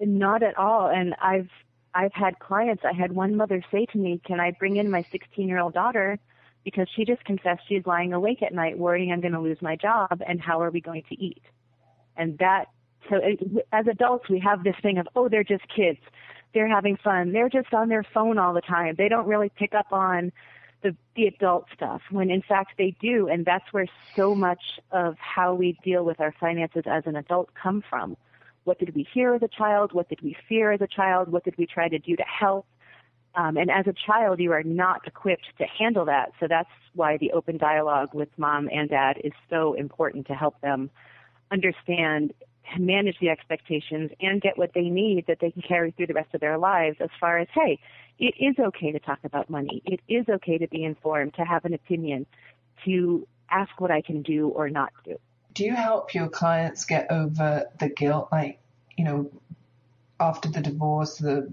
Not 0.00 0.42
at 0.42 0.56
all. 0.56 0.88
And 0.88 1.14
I've 1.20 1.50
I've 1.94 2.12
had 2.12 2.38
clients. 2.38 2.82
I 2.84 2.92
had 2.92 3.12
one 3.12 3.36
mother 3.36 3.62
say 3.70 3.86
to 3.86 3.98
me, 3.98 4.20
"Can 4.24 4.40
I 4.40 4.50
bring 4.50 4.76
in 4.76 4.90
my 4.90 5.02
16-year-old 5.04 5.72
daughter 5.72 6.18
because 6.64 6.88
she 6.94 7.04
just 7.04 7.24
confessed 7.24 7.62
she's 7.68 7.86
lying 7.86 8.12
awake 8.12 8.42
at 8.42 8.52
night 8.52 8.78
worrying 8.78 9.12
I'm 9.12 9.20
going 9.20 9.32
to 9.32 9.40
lose 9.40 9.60
my 9.62 9.76
job 9.76 10.20
and 10.26 10.40
how 10.40 10.62
are 10.62 10.70
we 10.70 10.80
going 10.80 11.04
to 11.08 11.22
eat?" 11.22 11.42
And 12.16 12.38
that 12.38 12.66
so 13.08 13.16
it, 13.16 13.66
as 13.72 13.86
adults 13.86 14.28
we 14.28 14.40
have 14.40 14.64
this 14.64 14.76
thing 14.82 14.98
of, 14.98 15.08
"Oh, 15.16 15.28
they're 15.28 15.44
just 15.44 15.64
kids. 15.74 16.00
They're 16.52 16.68
having 16.68 16.96
fun. 16.96 17.32
They're 17.32 17.48
just 17.48 17.72
on 17.72 17.88
their 17.88 18.04
phone 18.14 18.38
all 18.38 18.54
the 18.54 18.62
time. 18.62 18.94
They 18.96 19.08
don't 19.08 19.26
really 19.26 19.50
pick 19.50 19.74
up 19.74 19.92
on 19.92 20.32
the 20.82 20.94
the 21.14 21.26
adult 21.26 21.66
stuff 21.74 22.02
when 22.10 22.30
in 22.30 22.42
fact 22.42 22.72
they 22.76 22.94
do 23.00 23.28
and 23.28 23.44
that's 23.44 23.72
where 23.72 23.86
so 24.14 24.34
much 24.34 24.80
of 24.90 25.16
how 25.18 25.54
we 25.54 25.78
deal 25.82 26.04
with 26.04 26.20
our 26.20 26.34
finances 26.38 26.84
as 26.86 27.04
an 27.06 27.16
adult 27.16 27.48
come 27.54 27.82
from 27.88 28.16
What 28.64 28.78
did 28.80 28.94
we 28.96 29.06
hear 29.14 29.34
as 29.34 29.42
a 29.42 29.48
child? 29.48 29.92
What 29.92 30.08
did 30.08 30.20
we 30.22 30.36
fear 30.48 30.72
as 30.72 30.80
a 30.80 30.88
child? 30.88 31.28
What 31.30 31.44
did 31.44 31.56
we 31.56 31.66
try 31.66 31.88
to 31.88 31.98
do 31.98 32.16
to 32.16 32.24
help? 32.24 32.66
Um, 33.36 33.56
and 33.56 33.70
as 33.70 33.86
a 33.86 33.92
child, 33.92 34.40
you 34.40 34.52
are 34.52 34.64
not 34.64 35.06
equipped 35.06 35.46
to 35.58 35.66
handle 35.78 36.06
that. 36.06 36.32
So 36.40 36.48
that's 36.48 36.70
why 36.94 37.16
the 37.18 37.32
open 37.32 37.58
dialogue 37.58 38.10
with 38.12 38.28
mom 38.36 38.68
and 38.72 38.88
dad 38.88 39.20
is 39.22 39.32
so 39.48 39.74
important 39.74 40.26
to 40.28 40.34
help 40.34 40.60
them 40.62 40.90
understand, 41.52 42.32
manage 42.78 43.18
the 43.20 43.28
expectations, 43.28 44.10
and 44.20 44.40
get 44.40 44.58
what 44.58 44.72
they 44.74 44.88
need 44.88 45.26
that 45.28 45.38
they 45.40 45.50
can 45.50 45.62
carry 45.62 45.92
through 45.92 46.08
the 46.08 46.14
rest 46.14 46.34
of 46.34 46.40
their 46.40 46.58
lives 46.58 46.96
as 47.00 47.10
far 47.20 47.38
as, 47.38 47.46
hey, 47.54 47.78
it 48.18 48.34
is 48.38 48.58
okay 48.58 48.92
to 48.92 48.98
talk 48.98 49.18
about 49.24 49.50
money. 49.50 49.82
It 49.84 50.00
is 50.08 50.28
okay 50.28 50.58
to 50.58 50.68
be 50.68 50.84
informed, 50.84 51.34
to 51.34 51.44
have 51.44 51.64
an 51.64 51.74
opinion, 51.74 52.26
to 52.84 53.26
ask 53.50 53.80
what 53.80 53.90
I 53.90 54.00
can 54.00 54.22
do 54.22 54.48
or 54.48 54.68
not 54.68 54.92
do. 55.04 55.16
Do 55.52 55.64
you 55.64 55.74
help 55.74 56.14
your 56.14 56.28
clients 56.28 56.84
get 56.84 57.10
over 57.10 57.64
the 57.78 57.88
guilt? 57.88 58.28
Like, 58.30 58.60
you 58.96 59.04
know, 59.04 59.30
after 60.18 60.48
the 60.48 60.60
divorce, 60.60 61.18
the 61.18 61.52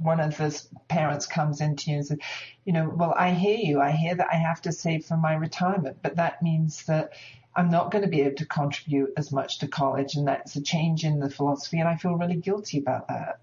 one 0.00 0.20
of 0.20 0.36
the 0.36 0.64
parents 0.88 1.26
comes 1.26 1.60
into 1.60 1.90
you 1.90 1.96
and 1.98 2.06
says, 2.06 2.18
you 2.64 2.72
know, 2.72 2.88
well, 2.88 3.12
I 3.16 3.32
hear 3.32 3.58
you. 3.58 3.80
I 3.80 3.90
hear 3.90 4.14
that 4.14 4.28
I 4.32 4.36
have 4.36 4.62
to 4.62 4.72
save 4.72 5.04
for 5.04 5.16
my 5.16 5.34
retirement, 5.34 5.98
but 6.02 6.16
that 6.16 6.42
means 6.42 6.84
that 6.86 7.12
I'm 7.54 7.70
not 7.70 7.90
going 7.90 8.04
to 8.04 8.10
be 8.10 8.22
able 8.22 8.36
to 8.36 8.46
contribute 8.46 9.12
as 9.16 9.32
much 9.32 9.58
to 9.58 9.68
college. 9.68 10.14
And 10.14 10.28
that's 10.28 10.56
a 10.56 10.62
change 10.62 11.04
in 11.04 11.18
the 11.18 11.28
philosophy. 11.28 11.80
And 11.80 11.88
I 11.88 11.96
feel 11.96 12.14
really 12.14 12.36
guilty 12.36 12.78
about 12.78 13.08
that. 13.08 13.40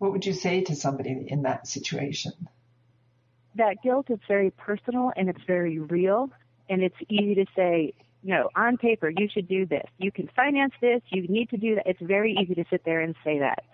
What 0.00 0.12
would 0.12 0.24
you 0.24 0.32
say 0.32 0.62
to 0.62 0.74
somebody 0.74 1.26
in 1.28 1.42
that 1.42 1.66
situation? 1.66 2.32
That 3.56 3.82
guilt 3.82 4.06
is 4.08 4.18
very 4.26 4.50
personal 4.50 5.12
and 5.14 5.28
it's 5.28 5.42
very 5.46 5.78
real. 5.78 6.30
And 6.70 6.82
it's 6.82 6.96
easy 7.10 7.34
to 7.34 7.44
say, 7.54 7.92
know, 8.22 8.48
on 8.56 8.78
paper, 8.78 9.10
you 9.10 9.28
should 9.30 9.46
do 9.46 9.66
this. 9.66 9.84
You 9.98 10.10
can 10.10 10.30
finance 10.34 10.72
this. 10.80 11.02
You 11.10 11.28
need 11.28 11.50
to 11.50 11.58
do 11.58 11.74
that. 11.74 11.86
It's 11.86 12.00
very 12.00 12.34
easy 12.40 12.54
to 12.54 12.64
sit 12.70 12.82
there 12.86 13.02
and 13.02 13.14
say 13.22 13.40
that. 13.40 13.64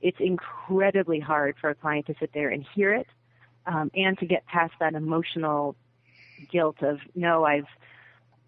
It's 0.00 0.16
incredibly 0.18 1.20
hard 1.20 1.54
for 1.60 1.70
a 1.70 1.76
client 1.76 2.06
to 2.06 2.14
sit 2.18 2.32
there 2.34 2.48
and 2.48 2.66
hear 2.74 2.92
it 2.92 3.06
um, 3.64 3.92
and 3.94 4.18
to 4.18 4.26
get 4.26 4.44
past 4.46 4.72
that 4.80 4.94
emotional 4.94 5.76
guilt 6.50 6.82
of, 6.82 6.98
no, 7.14 7.44
I've, 7.44 7.68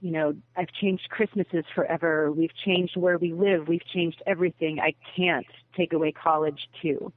you 0.00 0.10
know, 0.10 0.34
I've 0.56 0.72
changed 0.80 1.08
Christmases 1.10 1.64
forever. 1.76 2.32
We've 2.32 2.54
changed 2.64 2.96
where 2.96 3.18
we 3.18 3.32
live. 3.32 3.68
We've 3.68 3.86
changed 3.94 4.20
everything. 4.26 4.80
I 4.80 4.94
can't 5.16 5.46
take 5.76 5.92
away 5.92 6.10
college 6.10 6.68
too. 6.82 7.12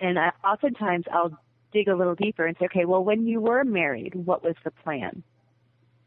And 0.00 0.18
I, 0.18 0.32
oftentimes 0.44 1.04
I'll 1.10 1.38
dig 1.72 1.88
a 1.88 1.94
little 1.94 2.14
deeper 2.14 2.46
and 2.46 2.56
say, 2.58 2.66
okay, 2.66 2.84
well, 2.84 3.04
when 3.04 3.26
you 3.26 3.40
were 3.40 3.64
married, 3.64 4.14
what 4.14 4.42
was 4.42 4.54
the 4.64 4.70
plan? 4.70 5.22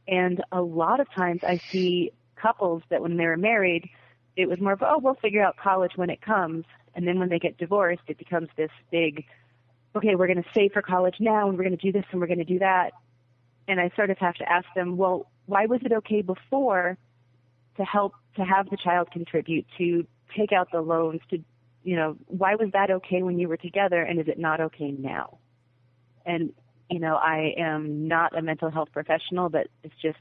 And 0.07 0.43
a 0.51 0.61
lot 0.61 0.99
of 0.99 1.11
times 1.11 1.41
I 1.43 1.57
see 1.57 2.11
couples 2.35 2.81
that 2.89 3.01
when 3.01 3.17
they 3.17 3.25
were 3.25 3.37
married, 3.37 3.89
it 4.35 4.47
was 4.47 4.59
more 4.59 4.73
of, 4.73 4.81
oh, 4.81 4.99
we'll 4.99 5.15
figure 5.15 5.43
out 5.43 5.57
college 5.57 5.91
when 5.95 6.09
it 6.09 6.21
comes. 6.21 6.65
And 6.95 7.07
then 7.07 7.19
when 7.19 7.29
they 7.29 7.39
get 7.39 7.57
divorced, 7.57 8.01
it 8.07 8.17
becomes 8.17 8.49
this 8.55 8.71
big, 8.91 9.25
okay, 9.95 10.15
we're 10.15 10.27
going 10.27 10.41
to 10.41 10.49
save 10.55 10.71
for 10.73 10.81
college 10.81 11.15
now 11.19 11.47
and 11.47 11.57
we're 11.57 11.63
going 11.63 11.77
to 11.77 11.83
do 11.85 11.91
this 11.91 12.05
and 12.11 12.19
we're 12.19 12.27
going 12.27 12.39
to 12.39 12.45
do 12.45 12.59
that. 12.59 12.93
And 13.67 13.79
I 13.79 13.91
sort 13.95 14.09
of 14.09 14.17
have 14.17 14.35
to 14.35 14.51
ask 14.51 14.65
them, 14.75 14.97
well, 14.97 15.29
why 15.45 15.67
was 15.67 15.81
it 15.83 15.91
okay 15.91 16.21
before 16.21 16.97
to 17.77 17.83
help 17.83 18.13
to 18.35 18.43
have 18.43 18.69
the 18.69 18.77
child 18.77 19.11
contribute, 19.11 19.65
to 19.77 20.05
take 20.35 20.51
out 20.51 20.71
the 20.71 20.81
loans, 20.81 21.21
to 21.29 21.43
you 21.89 21.95
know, 21.95 22.15
why 22.27 22.53
was 22.53 22.69
that 22.73 22.91
okay 22.91 23.23
when 23.23 23.39
you 23.39 23.47
were 23.47 23.57
together 23.57 23.99
and 24.03 24.19
is 24.19 24.27
it 24.27 24.37
not 24.37 24.61
okay 24.61 24.91
now? 24.91 25.39
And, 26.23 26.53
you 26.87 26.99
know, 26.99 27.15
I 27.15 27.55
am 27.57 28.07
not 28.07 28.37
a 28.37 28.43
mental 28.43 28.69
health 28.69 28.89
professional, 28.93 29.49
but 29.49 29.69
it's 29.83 29.95
just, 29.99 30.19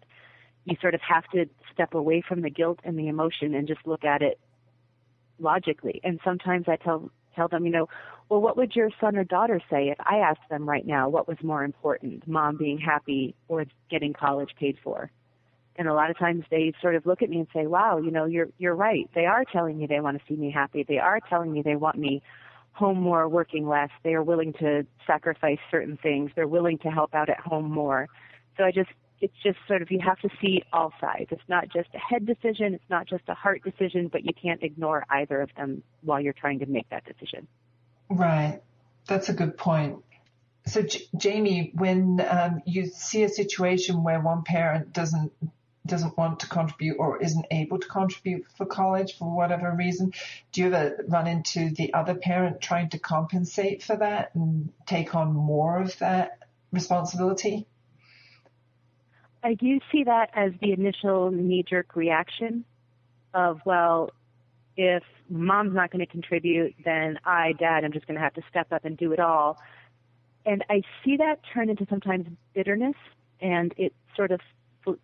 you 0.64 0.78
sort 0.80 0.94
of 0.94 1.02
have 1.02 1.24
to 1.34 1.44
step 1.74 1.92
away 1.92 2.22
from 2.26 2.40
the 2.40 2.48
guilt 2.48 2.78
and 2.84 2.98
the 2.98 3.08
emotion 3.08 3.54
and 3.54 3.68
just 3.68 3.80
look 3.84 4.02
at 4.02 4.22
it 4.22 4.40
logically. 5.38 6.00
And 6.02 6.18
sometimes 6.24 6.64
I 6.68 6.76
tell, 6.76 7.10
tell 7.36 7.48
them, 7.48 7.66
you 7.66 7.72
know, 7.72 7.90
well, 8.30 8.40
what 8.40 8.56
would 8.56 8.74
your 8.74 8.88
son 8.98 9.16
or 9.16 9.24
daughter 9.24 9.60
say 9.68 9.90
if 9.90 9.98
I 10.00 10.20
asked 10.20 10.48
them 10.48 10.66
right 10.66 10.86
now 10.86 11.10
what 11.10 11.28
was 11.28 11.36
more 11.42 11.64
important, 11.64 12.26
mom 12.26 12.56
being 12.56 12.78
happy 12.78 13.34
or 13.46 13.66
getting 13.90 14.14
college 14.14 14.54
paid 14.58 14.78
for? 14.82 15.10
And 15.78 15.88
a 15.88 15.94
lot 15.94 16.10
of 16.10 16.18
times 16.18 16.44
they 16.50 16.72
sort 16.82 16.96
of 16.96 17.06
look 17.06 17.22
at 17.22 17.30
me 17.30 17.38
and 17.38 17.48
say, 17.54 17.66
"Wow, 17.66 17.98
you 17.98 18.10
know, 18.10 18.26
you're 18.26 18.48
you're 18.58 18.74
right. 18.74 19.08
They 19.14 19.26
are 19.26 19.44
telling 19.44 19.78
me 19.78 19.86
they 19.86 20.00
want 20.00 20.18
to 20.18 20.24
see 20.28 20.38
me 20.38 20.50
happy. 20.50 20.84
They 20.86 20.98
are 20.98 21.20
telling 21.20 21.52
me 21.52 21.62
they 21.62 21.76
want 21.76 21.96
me 21.96 22.22
home 22.72 23.00
more, 23.00 23.28
working 23.28 23.66
less. 23.66 23.90
They 24.02 24.14
are 24.14 24.22
willing 24.22 24.52
to 24.54 24.86
sacrifice 25.06 25.58
certain 25.70 25.96
things. 25.96 26.30
They're 26.34 26.48
willing 26.48 26.78
to 26.78 26.88
help 26.88 27.14
out 27.14 27.30
at 27.30 27.40
home 27.40 27.70
more." 27.70 28.08
So 28.56 28.64
I 28.64 28.72
just 28.72 28.90
it's 29.20 29.34
just 29.42 29.58
sort 29.66 29.82
of 29.82 29.90
you 29.90 30.00
have 30.04 30.18
to 30.20 30.28
see 30.40 30.62
all 30.72 30.92
sides. 31.00 31.28
It's 31.30 31.48
not 31.48 31.68
just 31.72 31.88
a 31.94 31.98
head 31.98 32.26
decision, 32.26 32.74
it's 32.74 32.90
not 32.90 33.06
just 33.06 33.24
a 33.28 33.34
heart 33.34 33.62
decision, 33.62 34.08
but 34.08 34.24
you 34.24 34.32
can't 34.40 34.62
ignore 34.62 35.04
either 35.10 35.40
of 35.40 35.50
them 35.56 35.82
while 36.02 36.20
you're 36.20 36.32
trying 36.32 36.58
to 36.60 36.66
make 36.66 36.88
that 36.90 37.04
decision. 37.04 37.46
Right. 38.08 38.60
That's 39.06 39.28
a 39.28 39.32
good 39.32 39.56
point. 39.56 39.98
So, 40.66 40.82
J- 40.82 41.06
Jamie, 41.16 41.72
when 41.74 42.24
um, 42.28 42.62
you 42.66 42.86
see 42.86 43.22
a 43.22 43.28
situation 43.28 44.04
where 44.04 44.20
one 44.20 44.42
parent 44.44 44.92
doesn't 44.92 45.32
doesn't 45.88 46.16
want 46.16 46.40
to 46.40 46.48
contribute 46.48 46.96
or 46.98 47.20
isn't 47.22 47.46
able 47.50 47.78
to 47.78 47.88
contribute 47.88 48.46
for 48.56 48.66
college 48.66 49.18
for 49.18 49.34
whatever 49.34 49.74
reason, 49.76 50.12
do 50.52 50.62
you 50.62 50.66
ever 50.68 51.04
run 51.08 51.26
into 51.26 51.70
the 51.70 51.92
other 51.94 52.14
parent 52.14 52.60
trying 52.60 52.90
to 52.90 52.98
compensate 52.98 53.82
for 53.82 53.96
that 53.96 54.34
and 54.34 54.72
take 54.86 55.14
on 55.14 55.32
more 55.32 55.80
of 55.80 55.98
that 55.98 56.38
responsibility? 56.72 57.66
I 59.42 59.54
do 59.54 59.80
see 59.90 60.04
that 60.04 60.30
as 60.34 60.52
the 60.60 60.72
initial 60.72 61.30
knee 61.30 61.64
jerk 61.68 61.96
reaction 61.96 62.64
of, 63.32 63.60
well, 63.64 64.10
if 64.76 65.02
mom's 65.28 65.74
not 65.74 65.90
going 65.90 66.04
to 66.04 66.10
contribute, 66.10 66.74
then 66.84 67.18
I, 67.24 67.52
dad, 67.52 67.84
I'm 67.84 67.92
just 67.92 68.06
going 68.06 68.16
to 68.16 68.20
have 68.20 68.34
to 68.34 68.42
step 68.48 68.72
up 68.72 68.84
and 68.84 68.96
do 68.96 69.12
it 69.12 69.20
all. 69.20 69.58
And 70.46 70.64
I 70.70 70.82
see 71.04 71.16
that 71.18 71.40
turn 71.52 71.68
into 71.68 71.86
sometimes 71.90 72.26
bitterness 72.54 72.94
and 73.40 73.74
it 73.76 73.92
sort 74.16 74.30
of 74.30 74.40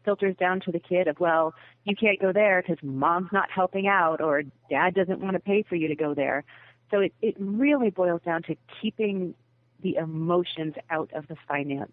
filters 0.05 0.37
down 0.37 0.61
to 0.61 0.73
the 0.73 0.79
kid 0.79 1.09
of, 1.09 1.21
well, 1.21 1.55
you 1.85 1.95
can't 1.95 2.21
go 2.21 2.33
there 2.33 2.63
because 2.63 2.83
mom's 2.83 3.31
not 3.33 3.51
helping 3.51 3.87
out 3.87 4.21
or 4.21 4.43
dad 4.71 4.95
doesn't 4.95 5.21
want 5.21 5.35
to 5.35 5.41
pay 5.41 5.63
for 5.63 5.77
you 5.77 5.89
to 5.89 5.97
go 5.97 6.15
there. 6.15 6.45
So 6.91 7.01
it, 7.01 7.13
it 7.21 7.35
really 7.39 7.91
boils 7.91 8.23
down 8.25 8.43
to 8.45 8.57
keeping 8.81 9.35
the 9.83 9.97
emotions 9.97 10.75
out 10.91 11.11
of 11.15 11.27
the 11.29 11.37
finance. 11.47 11.93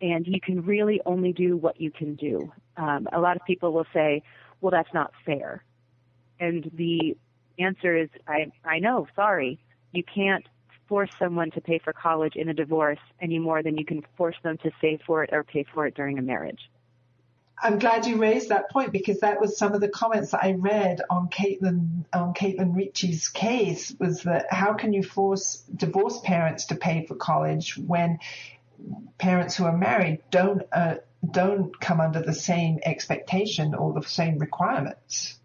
And 0.00 0.26
you 0.26 0.40
can 0.40 0.64
really 0.64 1.00
only 1.06 1.32
do 1.32 1.56
what 1.56 1.80
you 1.80 1.90
can 1.90 2.14
do. 2.14 2.52
Um, 2.76 3.08
a 3.12 3.20
lot 3.20 3.36
of 3.36 3.44
people 3.46 3.72
will 3.72 3.86
say, 3.94 4.22
well, 4.60 4.70
that's 4.70 4.92
not 4.92 5.12
fair. 5.24 5.62
And 6.40 6.70
the 6.74 7.16
answer 7.58 7.96
is, 7.96 8.08
I, 8.26 8.50
I 8.64 8.80
know, 8.80 9.06
sorry. 9.14 9.58
You 9.92 10.02
can't 10.02 10.44
force 10.88 11.10
someone 11.18 11.50
to 11.52 11.60
pay 11.60 11.78
for 11.78 11.92
college 11.92 12.36
in 12.36 12.48
a 12.48 12.54
divorce 12.54 12.98
any 13.20 13.38
more 13.38 13.62
than 13.62 13.76
you 13.76 13.84
can 13.84 14.02
force 14.16 14.36
them 14.42 14.58
to 14.58 14.70
save 14.80 15.00
for 15.06 15.24
it 15.24 15.30
or 15.32 15.44
pay 15.44 15.64
for 15.74 15.86
it 15.86 15.94
during 15.94 16.18
a 16.18 16.22
marriage. 16.22 16.70
I'm 17.62 17.78
glad 17.78 18.04
you 18.04 18.16
raised 18.16 18.48
that 18.48 18.70
point 18.70 18.92
because 18.92 19.20
that 19.20 19.40
was 19.40 19.56
some 19.56 19.74
of 19.74 19.80
the 19.80 19.88
comments 19.88 20.32
that 20.32 20.42
I 20.42 20.52
read 20.52 21.00
on 21.08 21.28
Caitlin 21.28 22.04
on 22.12 22.34
Caitlin 22.34 22.74
Ricci's 22.74 23.28
case 23.28 23.94
was 23.98 24.24
that 24.24 24.46
how 24.52 24.74
can 24.74 24.92
you 24.92 25.02
force 25.02 25.62
divorced 25.74 26.24
parents 26.24 26.66
to 26.66 26.74
pay 26.74 27.06
for 27.06 27.14
college 27.14 27.78
when 27.78 28.18
parents 29.18 29.56
who 29.56 29.64
are 29.64 29.76
married 29.76 30.20
don't 30.30 30.62
uh, 30.72 30.96
don't 31.30 31.78
come 31.80 32.00
under 32.00 32.20
the 32.20 32.32
same 32.32 32.80
expectation 32.84 33.74
or 33.74 33.92
the 33.92 34.06
same 34.06 34.38
requirements. 34.38 35.38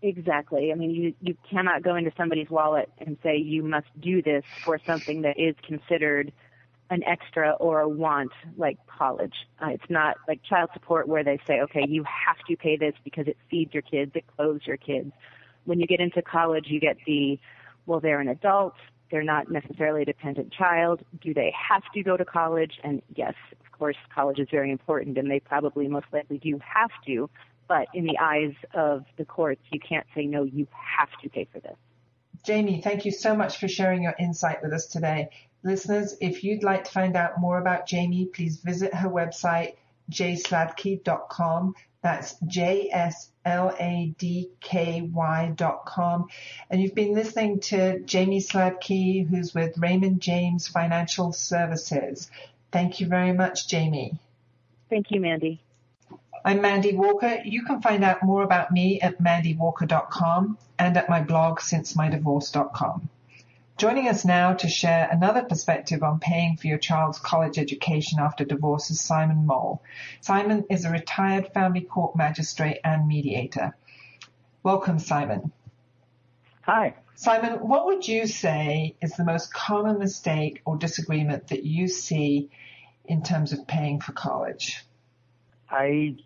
Exactly. 0.00 0.70
I 0.70 0.76
mean, 0.76 0.90
you 0.90 1.14
you 1.20 1.36
cannot 1.50 1.82
go 1.82 1.96
into 1.96 2.12
somebody's 2.16 2.48
wallet 2.50 2.90
and 2.98 3.16
say 3.22 3.36
you 3.36 3.62
must 3.64 3.88
do 4.00 4.22
this 4.22 4.44
for 4.64 4.78
something 4.86 5.22
that 5.22 5.38
is 5.38 5.56
considered 5.66 6.32
an 6.90 7.02
extra 7.04 7.52
or 7.52 7.80
a 7.80 7.88
want 7.88 8.32
like 8.56 8.78
college. 8.86 9.34
Uh, 9.60 9.70
it's 9.70 9.90
not 9.90 10.16
like 10.28 10.42
child 10.42 10.70
support 10.72 11.08
where 11.08 11.24
they 11.24 11.38
say, 11.46 11.60
okay, 11.62 11.84
you 11.86 12.04
have 12.04 12.38
to 12.48 12.56
pay 12.56 12.76
this 12.76 12.94
because 13.04 13.26
it 13.26 13.36
feeds 13.50 13.74
your 13.74 13.82
kids, 13.82 14.12
it 14.14 14.24
clothes 14.36 14.62
your 14.66 14.76
kids. 14.76 15.12
When 15.64 15.80
you 15.80 15.86
get 15.86 16.00
into 16.00 16.22
college, 16.22 16.66
you 16.68 16.80
get 16.80 16.96
the, 17.06 17.38
well, 17.84 18.00
they're 18.00 18.20
an 18.20 18.28
adult, 18.28 18.74
they're 19.10 19.22
not 19.22 19.50
necessarily 19.50 20.02
a 20.02 20.04
dependent 20.06 20.52
child. 20.52 21.02
Do 21.20 21.34
they 21.34 21.52
have 21.68 21.82
to 21.94 22.02
go 22.02 22.16
to 22.16 22.24
college? 22.24 22.78
And 22.82 23.02
yes, 23.16 23.34
of 23.60 23.78
course, 23.78 23.96
college 24.14 24.38
is 24.38 24.48
very 24.50 24.70
important 24.70 25.18
and 25.18 25.30
they 25.30 25.40
probably 25.40 25.88
most 25.88 26.06
likely 26.12 26.38
do 26.38 26.58
have 26.64 26.90
to. 27.06 27.28
But 27.68 27.88
in 27.94 28.04
the 28.04 28.18
eyes 28.18 28.54
of 28.74 29.04
the 29.16 29.24
courts, 29.26 29.60
you 29.70 29.78
can't 29.78 30.06
say, 30.14 30.24
no, 30.26 30.42
you 30.44 30.66
have 30.72 31.10
to 31.22 31.28
pay 31.28 31.46
for 31.52 31.60
this. 31.60 31.76
Jamie, 32.44 32.80
thank 32.80 33.04
you 33.04 33.12
so 33.12 33.36
much 33.36 33.58
for 33.58 33.68
sharing 33.68 34.02
your 34.02 34.14
insight 34.18 34.62
with 34.62 34.72
us 34.72 34.86
today. 34.86 35.28
Listeners, 35.62 36.16
if 36.20 36.44
you'd 36.44 36.62
like 36.62 36.84
to 36.84 36.90
find 36.90 37.14
out 37.16 37.38
more 37.38 37.58
about 37.58 37.86
Jamie, 37.86 38.26
please 38.26 38.58
visit 38.58 38.94
her 38.94 39.08
website, 39.08 39.74
jsladky.com. 40.10 41.74
That's 42.00 42.36
J-S-L-A-D-K-Y 42.46 43.32
dot 45.56 45.84
com. 45.84 46.28
And 46.70 46.80
you've 46.80 46.94
been 46.94 47.12
listening 47.12 47.58
to 47.60 47.98
Jamie 48.00 48.40
Sladky, 48.40 49.28
who's 49.28 49.52
with 49.52 49.76
Raymond 49.76 50.22
James 50.22 50.68
Financial 50.68 51.32
Services. 51.32 52.30
Thank 52.70 53.00
you 53.00 53.08
very 53.08 53.32
much, 53.32 53.66
Jamie. 53.66 54.20
Thank 54.88 55.10
you, 55.10 55.20
Mandy. 55.20 55.60
I'm 56.44 56.60
Mandy 56.62 56.94
Walker. 56.94 57.42
You 57.44 57.64
can 57.64 57.82
find 57.82 58.04
out 58.04 58.22
more 58.22 58.42
about 58.42 58.70
me 58.70 59.00
at 59.00 59.20
mandywalker.com 59.20 60.56
and 60.78 60.96
at 60.96 61.08
my 61.08 61.20
blog 61.20 61.58
sincemydivorce.com. 61.58 63.08
Joining 63.76 64.08
us 64.08 64.24
now 64.24 64.54
to 64.54 64.68
share 64.68 65.08
another 65.08 65.44
perspective 65.44 66.02
on 66.02 66.18
paying 66.18 66.56
for 66.56 66.66
your 66.66 66.78
child's 66.78 67.20
college 67.20 67.58
education 67.58 68.18
after 68.18 68.44
divorce 68.44 68.90
is 68.90 69.00
Simon 69.00 69.46
Mole. 69.46 69.82
Simon 70.20 70.64
is 70.68 70.84
a 70.84 70.90
retired 70.90 71.52
family 71.52 71.82
court 71.82 72.16
magistrate 72.16 72.80
and 72.82 73.06
mediator. 73.06 73.76
Welcome, 74.64 74.98
Simon. 74.98 75.52
Hi. 76.62 76.94
Simon, 77.14 77.68
what 77.68 77.86
would 77.86 78.08
you 78.08 78.26
say 78.26 78.96
is 79.00 79.12
the 79.12 79.24
most 79.24 79.52
common 79.52 79.98
mistake 79.98 80.60
or 80.64 80.76
disagreement 80.76 81.48
that 81.48 81.64
you 81.64 81.88
see 81.88 82.50
in 83.04 83.22
terms 83.22 83.52
of 83.52 83.66
paying 83.66 84.00
for 84.00 84.12
college? 84.12 84.84
I 85.70 86.16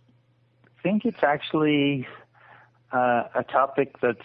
think 0.82 1.04
it's 1.04 1.22
actually 1.22 2.06
uh, 2.92 3.24
a 3.34 3.44
topic 3.44 3.96
that's 4.00 4.20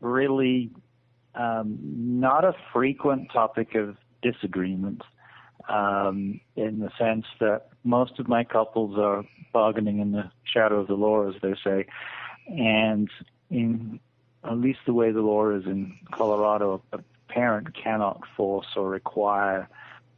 really 0.00 0.70
um, 1.34 1.78
not 1.82 2.44
a 2.44 2.54
frequent 2.72 3.30
topic 3.32 3.74
of 3.74 3.96
disagreement 4.22 5.02
um, 5.68 6.40
in 6.56 6.80
the 6.80 6.90
sense 6.98 7.26
that 7.40 7.68
most 7.84 8.18
of 8.18 8.28
my 8.28 8.44
couples 8.44 8.98
are 8.98 9.24
bargaining 9.52 9.98
in 9.98 10.12
the 10.12 10.30
shadow 10.44 10.80
of 10.80 10.86
the 10.86 10.94
law, 10.94 11.28
as 11.28 11.34
they 11.42 11.54
say. 11.62 11.86
And 12.48 13.08
in 13.50 14.00
at 14.44 14.58
least 14.58 14.80
the 14.86 14.92
way 14.92 15.10
the 15.10 15.22
law 15.22 15.48
is 15.50 15.64
in 15.64 15.96
Colorado, 16.12 16.82
a 16.92 16.98
parent 17.28 17.74
cannot 17.74 18.20
force 18.36 18.66
or 18.76 18.90
require 18.90 19.68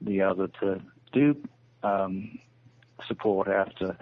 the 0.01 0.21
other 0.21 0.49
to 0.61 0.81
do 1.13 1.37
um, 1.83 2.39
support 3.07 3.49
after 3.49 3.97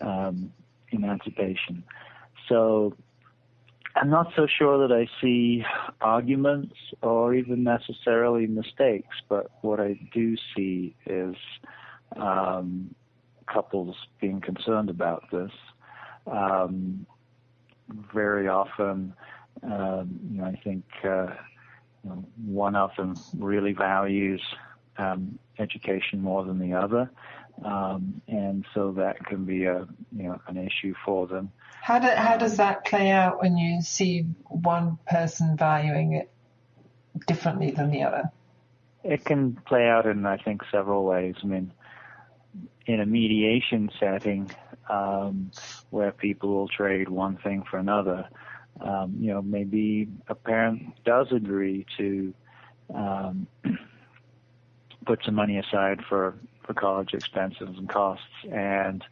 um, 0.00 0.52
emancipation. 0.90 1.84
So 2.48 2.94
I'm 3.96 4.10
not 4.10 4.32
so 4.36 4.46
sure 4.46 4.86
that 4.86 4.94
I 4.94 5.08
see 5.20 5.64
arguments 6.00 6.74
or 7.02 7.34
even 7.34 7.64
necessarily 7.64 8.46
mistakes, 8.46 9.16
but 9.28 9.50
what 9.62 9.80
I 9.80 9.98
do 10.12 10.36
see 10.54 10.94
is 11.06 11.34
um, 12.16 12.94
couples 13.46 13.96
being 14.20 14.40
concerned 14.40 14.90
about 14.90 15.24
this. 15.30 15.50
Um, 16.26 17.06
very 18.12 18.48
often, 18.48 19.14
um, 19.62 20.40
I 20.44 20.60
think 20.62 20.84
uh, 21.04 21.28
one 22.44 22.76
of 22.76 22.90
them 22.96 23.14
really 23.38 23.72
values 23.72 24.42
um, 24.98 25.38
education 25.58 26.20
more 26.20 26.44
than 26.44 26.58
the 26.58 26.74
other, 26.74 27.10
um, 27.64 28.20
and 28.28 28.64
so 28.74 28.92
that 28.92 29.24
can 29.24 29.44
be 29.44 29.64
a 29.64 29.86
you 30.16 30.24
know 30.24 30.40
an 30.46 30.56
issue 30.56 30.94
for 31.04 31.26
them. 31.26 31.50
How 31.82 31.98
do, 31.98 32.08
how 32.08 32.36
does 32.36 32.56
that 32.56 32.84
play 32.84 33.10
out 33.10 33.40
when 33.40 33.56
you 33.56 33.80
see 33.80 34.22
one 34.48 34.98
person 35.06 35.56
valuing 35.56 36.14
it 36.14 36.30
differently 37.26 37.70
than 37.70 37.90
the 37.90 38.02
other? 38.02 38.30
It 39.04 39.24
can 39.24 39.54
play 39.66 39.88
out 39.88 40.06
in 40.06 40.26
I 40.26 40.36
think 40.36 40.62
several 40.70 41.04
ways. 41.04 41.36
I 41.42 41.46
mean, 41.46 41.72
in 42.86 43.00
a 43.00 43.06
mediation 43.06 43.90
setting 43.98 44.50
um, 44.88 45.50
where 45.90 46.12
people 46.12 46.50
will 46.50 46.68
trade 46.68 47.08
one 47.08 47.36
thing 47.38 47.64
for 47.68 47.78
another, 47.78 48.28
um, 48.80 49.16
you 49.18 49.32
know, 49.32 49.42
maybe 49.42 50.08
a 50.28 50.34
parent 50.34 50.92
does 51.04 51.28
agree 51.32 51.86
to 51.96 52.34
um, 52.94 53.46
put 55.06 55.20
some 55.24 55.34
money 55.34 55.58
aside 55.58 56.00
for 56.08 56.34
for 56.66 56.74
college 56.74 57.14
expenses 57.14 57.68
and 57.76 57.88
costs, 57.88 58.24
and 58.50 59.04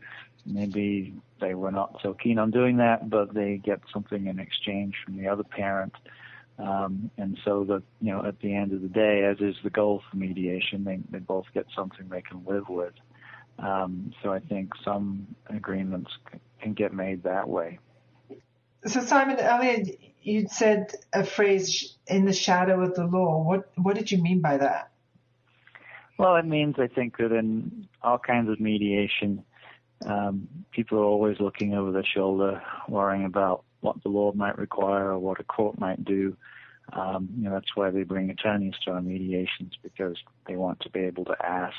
maybe 0.47 1.15
they 1.41 1.55
were 1.55 1.71
not 1.71 1.99
so 2.03 2.15
keen 2.15 2.39
on 2.39 2.51
doing 2.51 2.79
that, 2.79 3.09
but 3.09 3.35
they 3.35 3.57
get 3.57 3.81
something 3.93 4.27
in 4.27 4.39
exchange 4.39 4.95
from 5.05 5.17
the 5.17 5.29
other 5.29 5.45
parent. 5.45 5.95
Um, 6.59 7.11
and 7.19 7.37
so 7.45 7.65
that, 7.65 7.83
you 8.01 8.13
know, 8.13 8.25
at 8.25 8.41
the 8.41 8.55
end 8.55 8.73
of 8.73 8.83
the 8.83 8.89
day, 8.89 9.25
as 9.25 9.41
is 9.41 9.57
the 9.65 9.71
goal 9.71 10.03
for 10.09 10.17
mediation, 10.17 10.85
they, 10.85 11.01
they 11.11 11.19
both 11.19 11.47
get 11.53 11.67
something 11.75 12.09
they 12.09 12.23
can 12.23 12.45
live 12.47 12.69
with. 12.69 12.95
Um, 13.59 14.13
so 14.23 14.33
I 14.33 14.39
think 14.39 14.73
some 14.85 15.27
agreements 15.49 16.11
can 16.61 16.75
get 16.75 16.93
made 16.93 17.25
that 17.25 17.49
way. 17.49 17.79
So 18.87 19.01
Simon, 19.01 19.39
earlier 19.41 19.85
you 20.23 20.49
said 20.49 20.93
a 21.13 21.25
phrase 21.25 21.97
in 22.07 22.25
the 22.25 22.33
shadow 22.33 22.83
of 22.83 22.95
the 22.95 23.05
law. 23.05 23.43
What 23.43 23.71
what 23.77 23.95
did 23.95 24.11
you 24.11 24.23
mean 24.23 24.41
by 24.41 24.57
that? 24.57 24.91
Well, 26.19 26.37
it 26.37 26.47
means 26.47 26.77
I 26.79 26.87
think 26.87 27.17
that 27.19 27.33
in 27.33 27.89
all 28.03 28.19
kinds 28.19 28.49
of 28.49 28.61
mediation, 28.61 29.45
um, 30.07 30.49
people 30.71 30.99
are 30.99 31.05
always 31.05 31.41
looking 31.41 31.75
over 31.75 31.91
their 31.91 32.05
shoulder, 32.05 32.63
worrying 32.89 33.25
about 33.25 33.65
what 33.81 34.03
the 34.03 34.09
law 34.09 34.33
might 34.33 34.59
require 34.59 35.11
or 35.11 35.19
what 35.19 35.41
a 35.41 35.45
court 35.45 35.79
might 35.79 36.05
do. 36.05 36.37
Um, 36.93 37.29
you 37.37 37.45
know, 37.45 37.53
that's 37.53 37.75
why 37.75 37.91
they 37.91 38.03
bring 38.03 38.31
attorneys 38.31 38.75
to 38.85 38.93
our 38.93 39.01
mediations 39.01 39.73
because 39.83 40.17
they 40.47 40.57
want 40.57 40.81
to 40.81 40.91
be 40.91 41.01
able 41.01 41.25
to 41.25 41.37
ask, 41.45 41.75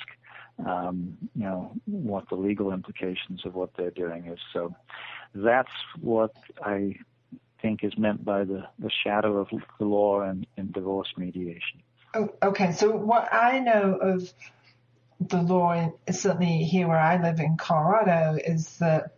um, 0.66 1.18
you 1.36 1.44
know, 1.44 1.72
what 1.86 2.28
the 2.30 2.36
legal 2.36 2.74
implications 2.74 3.46
of 3.46 3.56
what 3.56 3.70
they're 3.78 3.92
doing 3.92 4.26
is. 4.26 4.40
So 4.52 4.76
that's 5.34 5.72
what 6.02 6.34
I 6.64 6.96
think 7.62 7.84
is 7.84 7.98
meant 7.98 8.26
by 8.26 8.44
the, 8.44 8.64
the 8.80 8.92
shadow 9.04 9.38
of 9.38 9.48
the 9.80 9.86
law 9.86 10.28
in, 10.30 10.46
in 10.58 10.72
divorce 10.72 11.14
mediation. 11.18 11.82
Oh, 12.16 12.34
okay. 12.42 12.72
So 12.72 12.92
what 12.92 13.34
I 13.34 13.60
know 13.60 13.96
of 13.96 14.34
the 15.20 15.42
law, 15.42 15.92
certainly 16.10 16.64
here 16.64 16.88
where 16.88 16.98
I 16.98 17.22
live 17.22 17.40
in 17.40 17.58
Colorado, 17.58 18.38
is 18.44 18.78
that 18.78 19.12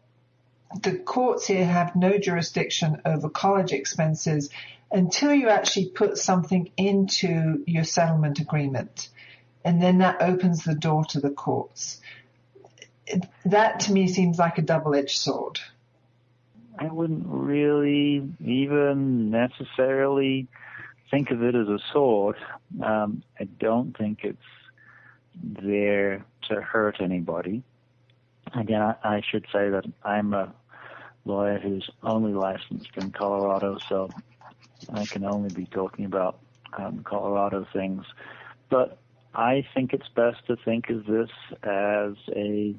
the 0.81 0.97
courts 0.97 1.45
here 1.47 1.65
have 1.65 1.95
no 1.95 2.17
jurisdiction 2.17 3.01
over 3.05 3.29
college 3.29 3.71
expenses 3.71 4.49
until 4.91 5.33
you 5.33 5.49
actually 5.49 5.89
put 5.89 6.17
something 6.17 6.71
into 6.75 7.63
your 7.67 7.83
settlement 7.83 8.39
agreement. 8.39 9.09
And 9.63 9.81
then 9.81 9.99
that 9.99 10.21
opens 10.21 10.63
the 10.63 10.75
door 10.75 11.05
to 11.05 11.19
the 11.19 11.29
courts. 11.29 12.01
That 13.45 13.81
to 13.81 13.93
me 13.93 14.07
seems 14.07 14.39
like 14.39 14.57
a 14.57 14.61
double-edged 14.63 15.17
sword. 15.17 15.59
I 16.79 16.87
wouldn't 16.87 17.25
really 17.27 18.27
even 18.43 19.29
necessarily 19.29 20.47
think 21.09 21.31
of 21.31 21.43
it 21.43 21.55
as 21.55 21.67
a 21.67 21.79
sword. 21.91 22.35
Um, 22.83 23.23
I 23.39 23.45
don't 23.45 23.97
think 23.97 24.19
it's 24.23 24.37
there 25.43 26.25
to 26.49 26.61
hurt 26.61 26.97
anybody. 26.99 27.63
Again, 28.55 28.81
I, 28.81 28.95
I 29.03 29.21
should 29.29 29.45
say 29.51 29.69
that 29.69 29.85
I'm 30.03 30.33
a 30.33 30.53
lawyer 31.25 31.59
who's 31.59 31.89
only 32.03 32.33
licensed 32.33 32.95
in 32.95 33.11
Colorado, 33.11 33.77
so 33.89 34.09
I 34.93 35.05
can 35.05 35.25
only 35.25 35.53
be 35.53 35.65
talking 35.65 36.05
about 36.05 36.39
um, 36.77 37.03
Colorado 37.03 37.67
things. 37.73 38.05
But 38.69 38.97
I 39.33 39.65
think 39.73 39.93
it's 39.93 40.07
best 40.09 40.45
to 40.47 40.55
think 40.55 40.89
of 40.89 41.05
this 41.05 41.29
as 41.63 42.13
a 42.35 42.75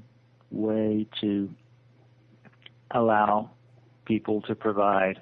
way 0.51 1.07
to 1.21 1.51
allow 2.91 3.51
people 4.07 4.41
to 4.43 4.55
provide 4.55 5.21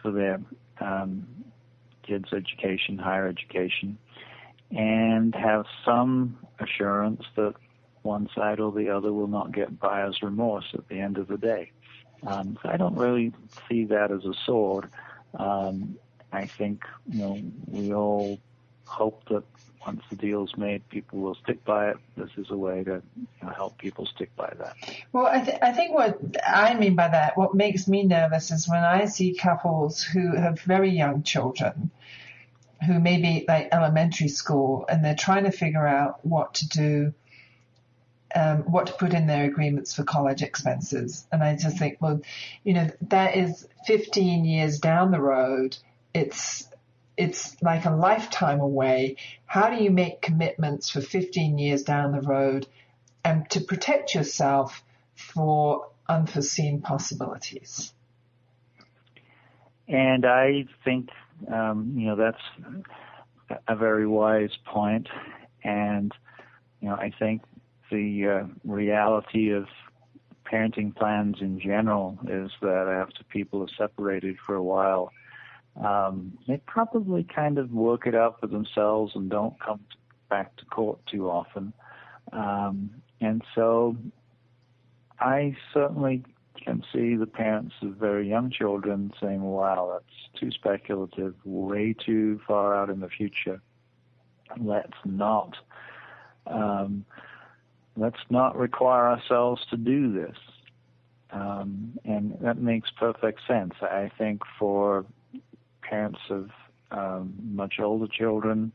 for 0.00 0.12
their 0.12 0.40
um, 0.80 1.26
kids' 2.10 2.32
education, 2.32 2.98
higher 2.98 3.28
education, 3.28 3.96
and 4.72 5.32
have 5.34 5.64
some 5.84 6.36
assurance 6.58 7.22
that 7.36 7.54
one 8.02 8.28
side 8.34 8.58
or 8.58 8.72
the 8.72 8.88
other 8.88 9.12
will 9.12 9.28
not 9.28 9.52
get 9.52 9.78
buyer's 9.78 10.18
remorse 10.22 10.64
at 10.74 10.88
the 10.88 10.98
end 10.98 11.18
of 11.18 11.28
the 11.28 11.38
day. 11.38 11.70
Um, 12.26 12.58
so 12.62 12.68
I 12.68 12.76
don't 12.76 12.96
really 12.96 13.32
see 13.68 13.84
that 13.84 14.10
as 14.10 14.24
a 14.24 14.34
sword. 14.44 14.90
Um, 15.34 15.96
I 16.32 16.46
think 16.46 16.82
you 17.08 17.20
know 17.20 17.40
we 17.68 17.94
all 17.94 18.40
hope 18.86 19.22
that 19.28 19.44
once 19.86 20.02
the 20.10 20.16
deal's 20.16 20.54
made, 20.56 20.86
people 20.90 21.20
will 21.20 21.34
stick 21.36 21.64
by 21.64 21.90
it. 21.90 21.96
This 22.16 22.30
is 22.36 22.50
a 22.50 22.56
way 22.56 22.84
to 22.84 23.02
you 23.16 23.26
know, 23.42 23.48
help 23.48 23.78
people 23.78 24.06
stick 24.06 24.34
by 24.36 24.52
that. 24.58 24.76
Well, 25.12 25.26
I, 25.26 25.40
th- 25.40 25.58
I 25.62 25.72
think 25.72 25.94
what 25.94 26.18
I 26.46 26.74
mean 26.74 26.96
by 26.96 27.08
that, 27.08 27.36
what 27.36 27.54
makes 27.54 27.88
me 27.88 28.04
nervous 28.04 28.50
is 28.50 28.68
when 28.68 28.84
I 28.84 29.06
see 29.06 29.34
couples 29.34 30.02
who 30.02 30.36
have 30.36 30.60
very 30.60 30.90
young 30.90 31.22
children 31.22 31.90
who 32.86 32.98
may 32.98 33.20
be 33.20 33.44
like 33.46 33.68
elementary 33.72 34.28
school 34.28 34.86
and 34.88 35.04
they're 35.04 35.14
trying 35.14 35.44
to 35.44 35.52
figure 35.52 35.86
out 35.86 36.24
what 36.24 36.54
to 36.54 36.68
do, 36.68 37.14
um, 38.34 38.58
what 38.70 38.86
to 38.86 38.92
put 38.94 39.12
in 39.12 39.26
their 39.26 39.44
agreements 39.44 39.94
for 39.94 40.02
college 40.02 40.42
expenses. 40.42 41.26
And 41.30 41.42
I 41.42 41.56
just 41.56 41.78
think, 41.78 41.98
well, 42.00 42.22
you 42.64 42.74
know, 42.74 42.90
that 43.08 43.36
is 43.36 43.66
15 43.86 44.44
years 44.44 44.78
down 44.78 45.10
the 45.10 45.20
road. 45.20 45.76
It's, 46.14 46.66
it's 47.16 47.60
like 47.62 47.84
a 47.84 47.90
lifetime 47.90 48.60
away. 48.60 49.16
How 49.46 49.70
do 49.70 49.82
you 49.82 49.90
make 49.90 50.22
commitments 50.22 50.90
for 50.90 51.00
15 51.00 51.58
years 51.58 51.82
down 51.82 52.12
the 52.12 52.22
road 52.22 52.66
and 53.24 53.48
to 53.50 53.60
protect 53.60 54.14
yourself 54.14 54.82
for 55.14 55.88
unforeseen 56.08 56.80
possibilities? 56.80 57.92
And 59.88 60.24
I 60.24 60.66
think 60.84 61.10
um, 61.52 61.94
you 61.96 62.06
know, 62.06 62.16
that's 62.16 63.60
a 63.68 63.76
very 63.76 64.06
wise 64.06 64.56
point. 64.66 65.08
and 65.64 66.12
you 66.80 66.88
know, 66.88 66.94
I 66.94 67.12
think 67.18 67.42
the 67.90 68.26
uh, 68.26 68.46
reality 68.64 69.52
of 69.52 69.66
parenting 70.50 70.94
plans 70.96 71.36
in 71.40 71.60
general 71.60 72.18
is 72.26 72.50
that 72.62 72.88
after 72.88 73.22
people 73.24 73.62
are 73.62 73.68
separated 73.76 74.36
for 74.46 74.54
a 74.54 74.62
while, 74.62 75.12
um, 75.84 76.38
they 76.46 76.58
probably 76.66 77.24
kind 77.24 77.58
of 77.58 77.72
work 77.72 78.06
it 78.06 78.14
out 78.14 78.40
for 78.40 78.46
themselves 78.46 79.12
and 79.14 79.30
don't 79.30 79.58
come 79.60 79.80
back 80.28 80.56
to 80.56 80.64
court 80.66 80.98
too 81.10 81.30
often. 81.30 81.72
Um, 82.32 82.90
and 83.20 83.42
so 83.54 83.96
I 85.18 85.56
certainly 85.72 86.24
can 86.62 86.84
see 86.92 87.16
the 87.16 87.26
parents 87.26 87.74
of 87.82 87.96
very 87.96 88.28
young 88.28 88.50
children 88.50 89.12
saying, 89.20 89.42
wow, 89.42 89.90
that's 89.92 90.40
too 90.40 90.50
speculative, 90.50 91.34
way 91.44 91.94
too 91.94 92.40
far 92.46 92.74
out 92.74 92.90
in 92.90 93.00
the 93.00 93.08
future. 93.08 93.60
Let's 94.58 94.92
not, 95.04 95.56
um, 96.46 97.04
let's 97.96 98.20
not 98.28 98.56
require 98.56 99.08
ourselves 99.08 99.62
to 99.70 99.76
do 99.76 100.12
this. 100.12 100.36
Um, 101.32 101.98
and 102.04 102.36
that 102.42 102.58
makes 102.58 102.90
perfect 102.90 103.40
sense. 103.46 103.74
I 103.80 104.10
think 104.18 104.42
for 104.58 105.06
parents 105.90 106.20
of 106.30 106.50
um, 106.92 107.34
much 107.42 107.74
older 107.80 108.06
children, 108.06 108.72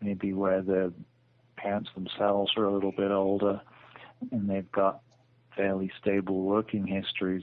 maybe 0.00 0.32
where 0.34 0.62
the 0.62 0.92
parents 1.56 1.90
themselves 1.94 2.52
are 2.56 2.64
a 2.64 2.72
little 2.72 2.92
bit 2.92 3.10
older 3.10 3.60
and 4.30 4.48
they've 4.48 4.70
got 4.70 5.00
fairly 5.56 5.90
stable 6.00 6.42
working 6.42 6.86
histories, 6.86 7.42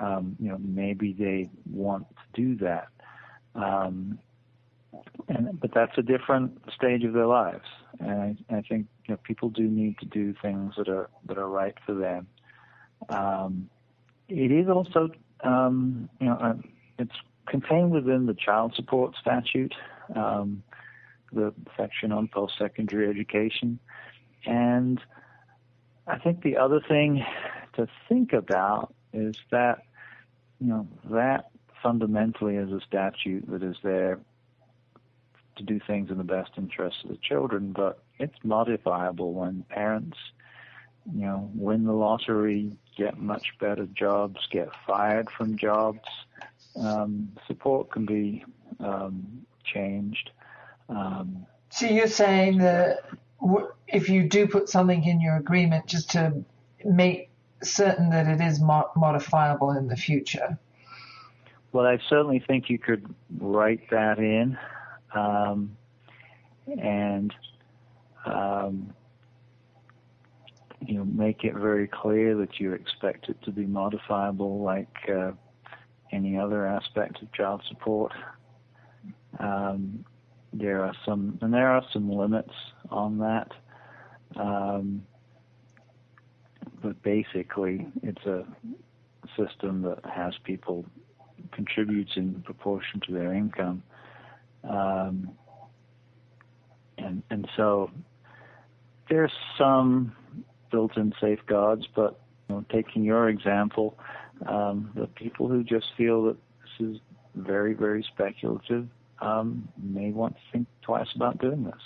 um, 0.00 0.36
you 0.38 0.48
know, 0.48 0.58
maybe 0.58 1.12
they 1.12 1.50
want 1.70 2.06
to 2.10 2.42
do 2.42 2.56
that. 2.64 2.88
Um, 3.54 4.18
and 5.28 5.58
but 5.58 5.72
that's 5.74 5.96
a 5.96 6.02
different 6.02 6.58
stage 6.74 7.04
of 7.04 7.14
their 7.14 7.26
lives, 7.26 7.64
and 7.98 8.36
I, 8.50 8.56
I 8.56 8.60
think 8.62 8.86
you 9.06 9.14
know, 9.14 9.18
people 9.22 9.48
do 9.48 9.62
need 9.62 9.98
to 9.98 10.06
do 10.06 10.34
things 10.42 10.74
that 10.76 10.88
are 10.88 11.08
that 11.26 11.38
are 11.38 11.48
right 11.48 11.74
for 11.86 11.94
them. 11.94 12.26
Um, 13.08 13.70
it 14.28 14.52
is 14.52 14.68
also, 14.68 15.10
um, 15.42 16.10
you 16.20 16.26
know, 16.26 16.60
it's 16.98 17.16
contained 17.46 17.90
within 17.90 18.26
the 18.26 18.34
child 18.34 18.74
support 18.74 19.14
statute, 19.20 19.74
um, 20.14 20.62
the 21.32 21.52
section 21.76 22.12
on 22.12 22.28
post-secondary 22.28 23.08
education, 23.08 23.78
and 24.44 25.00
I 26.06 26.18
think 26.18 26.42
the 26.42 26.56
other 26.56 26.80
thing 26.80 27.24
to 27.74 27.86
think 28.08 28.32
about 28.32 28.94
is 29.12 29.36
that, 29.50 29.82
you 30.60 30.66
know, 30.66 30.88
that 31.10 31.50
fundamentally 31.82 32.56
is 32.56 32.70
a 32.70 32.80
statute 32.80 33.48
that 33.50 33.62
is 33.62 33.76
there 33.82 34.18
to 35.56 35.62
do 35.62 35.80
things 35.86 36.10
in 36.10 36.18
the 36.18 36.24
best 36.24 36.52
interest 36.56 36.96
of 37.04 37.10
the 37.10 37.16
children, 37.16 37.72
but 37.72 38.02
it's 38.18 38.36
modifiable 38.42 39.32
when 39.32 39.64
parents, 39.68 40.16
you 41.12 41.22
know, 41.22 41.50
win 41.54 41.84
the 41.84 41.92
lottery, 41.92 42.76
get 42.96 43.18
much 43.18 43.52
better 43.60 43.86
jobs, 43.86 44.40
get 44.50 44.68
fired 44.86 45.30
from 45.30 45.56
jobs. 45.56 46.00
Um, 46.76 47.32
support 47.46 47.90
can 47.90 48.06
be 48.06 48.44
um, 48.80 49.44
changed. 49.64 50.30
Um, 50.88 51.46
so 51.70 51.86
you're 51.86 52.06
saying 52.06 52.58
that 52.58 53.00
if 53.88 54.08
you 54.08 54.28
do 54.28 54.46
put 54.46 54.68
something 54.68 55.04
in 55.04 55.20
your 55.20 55.36
agreement 55.36 55.86
just 55.86 56.10
to 56.12 56.44
make 56.84 57.30
certain 57.62 58.10
that 58.10 58.26
it 58.26 58.40
is 58.40 58.60
modifiable 58.60 59.70
in 59.72 59.88
the 59.88 59.96
future. 59.96 60.58
Well, 61.72 61.86
I 61.86 61.98
certainly 62.08 62.42
think 62.46 62.68
you 62.68 62.78
could 62.78 63.14
write 63.38 63.88
that 63.90 64.18
in, 64.18 64.58
um, 65.14 65.76
and 66.66 67.32
um, 68.26 68.92
you 70.86 70.96
know 70.96 71.04
make 71.04 71.44
it 71.44 71.54
very 71.54 71.88
clear 71.88 72.36
that 72.36 72.60
you 72.60 72.72
expect 72.74 73.28
it 73.30 73.40
to 73.42 73.50
be 73.50 73.64
modifiable, 73.64 74.60
like 74.60 74.94
uh, 75.08 75.32
any 76.12 76.38
other 76.38 76.66
aspect 76.66 77.22
of 77.22 77.32
child 77.32 77.62
support. 77.68 78.12
Um, 79.38 80.04
there 80.52 80.84
are 80.84 80.94
some, 81.06 81.38
and 81.40 81.52
there 81.52 81.68
are 81.68 81.82
some 81.92 82.10
limits 82.10 82.52
on 82.90 83.18
that. 83.18 83.50
Um, 84.36 85.02
but 86.82 87.02
basically, 87.02 87.86
it's 88.02 88.24
a 88.26 88.44
system 89.36 89.82
that 89.82 90.00
has 90.04 90.34
people 90.44 90.84
contribute 91.52 92.10
in 92.16 92.42
proportion 92.42 93.00
to 93.06 93.12
their 93.12 93.32
income. 93.32 93.82
Um, 94.68 95.30
and, 96.98 97.22
and 97.30 97.48
so 97.56 97.90
there's 99.08 99.32
some 99.58 100.12
built-in 100.70 101.12
safeguards, 101.20 101.86
but 101.94 102.20
you 102.48 102.56
know, 102.56 102.64
taking 102.70 103.04
your 103.04 103.28
example, 103.28 103.98
um, 104.46 104.90
the 104.94 105.06
people 105.06 105.48
who 105.48 105.62
just 105.64 105.86
feel 105.96 106.24
that 106.24 106.36
this 106.62 106.88
is 106.88 107.00
very, 107.34 107.74
very 107.74 108.02
speculative 108.02 108.88
um, 109.20 109.68
may 109.82 110.10
want 110.10 110.34
to 110.34 110.40
think 110.52 110.66
twice 110.82 111.08
about 111.14 111.38
doing 111.38 111.64
this. 111.64 111.80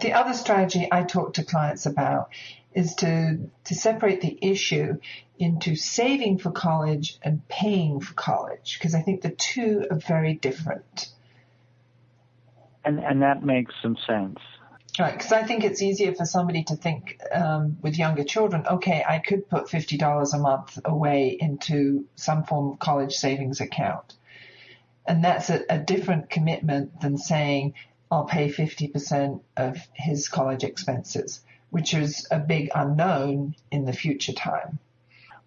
The 0.00 0.12
other 0.12 0.34
strategy 0.34 0.88
I 0.92 1.02
talk 1.02 1.34
to 1.34 1.44
clients 1.44 1.86
about 1.86 2.30
is 2.72 2.94
to, 2.96 3.38
to 3.64 3.74
separate 3.74 4.20
the 4.20 4.38
issue 4.40 4.98
into 5.38 5.74
saving 5.74 6.38
for 6.38 6.50
college 6.52 7.18
and 7.22 7.46
paying 7.48 8.00
for 8.00 8.14
college, 8.14 8.78
because 8.78 8.94
I 8.94 9.02
think 9.02 9.22
the 9.22 9.30
two 9.30 9.86
are 9.90 9.98
very 9.98 10.34
different. 10.34 11.08
And, 12.84 13.00
and 13.00 13.22
that 13.22 13.44
makes 13.44 13.74
some 13.82 13.96
sense. 14.06 14.38
Right, 14.98 15.16
because 15.16 15.30
I 15.30 15.44
think 15.44 15.62
it's 15.62 15.80
easier 15.80 16.12
for 16.12 16.26
somebody 16.26 16.64
to 16.64 16.76
think 16.76 17.20
um, 17.32 17.78
with 17.82 17.96
younger 17.96 18.24
children, 18.24 18.66
okay, 18.66 19.04
I 19.08 19.20
could 19.20 19.48
put 19.48 19.66
$50 19.68 20.34
a 20.34 20.38
month 20.38 20.78
away 20.84 21.36
into 21.38 22.06
some 22.16 22.42
form 22.42 22.72
of 22.72 22.78
college 22.80 23.14
savings 23.14 23.60
account. 23.60 24.14
And 25.06 25.24
that's 25.24 25.50
a, 25.50 25.62
a 25.70 25.78
different 25.78 26.30
commitment 26.30 27.00
than 27.00 27.16
saying, 27.16 27.74
I'll 28.10 28.24
pay 28.24 28.50
50% 28.50 29.40
of 29.56 29.78
his 29.92 30.28
college 30.28 30.64
expenses, 30.64 31.42
which 31.70 31.94
is 31.94 32.26
a 32.32 32.40
big 32.40 32.70
unknown 32.74 33.54
in 33.70 33.84
the 33.84 33.92
future 33.92 34.32
time. 34.32 34.80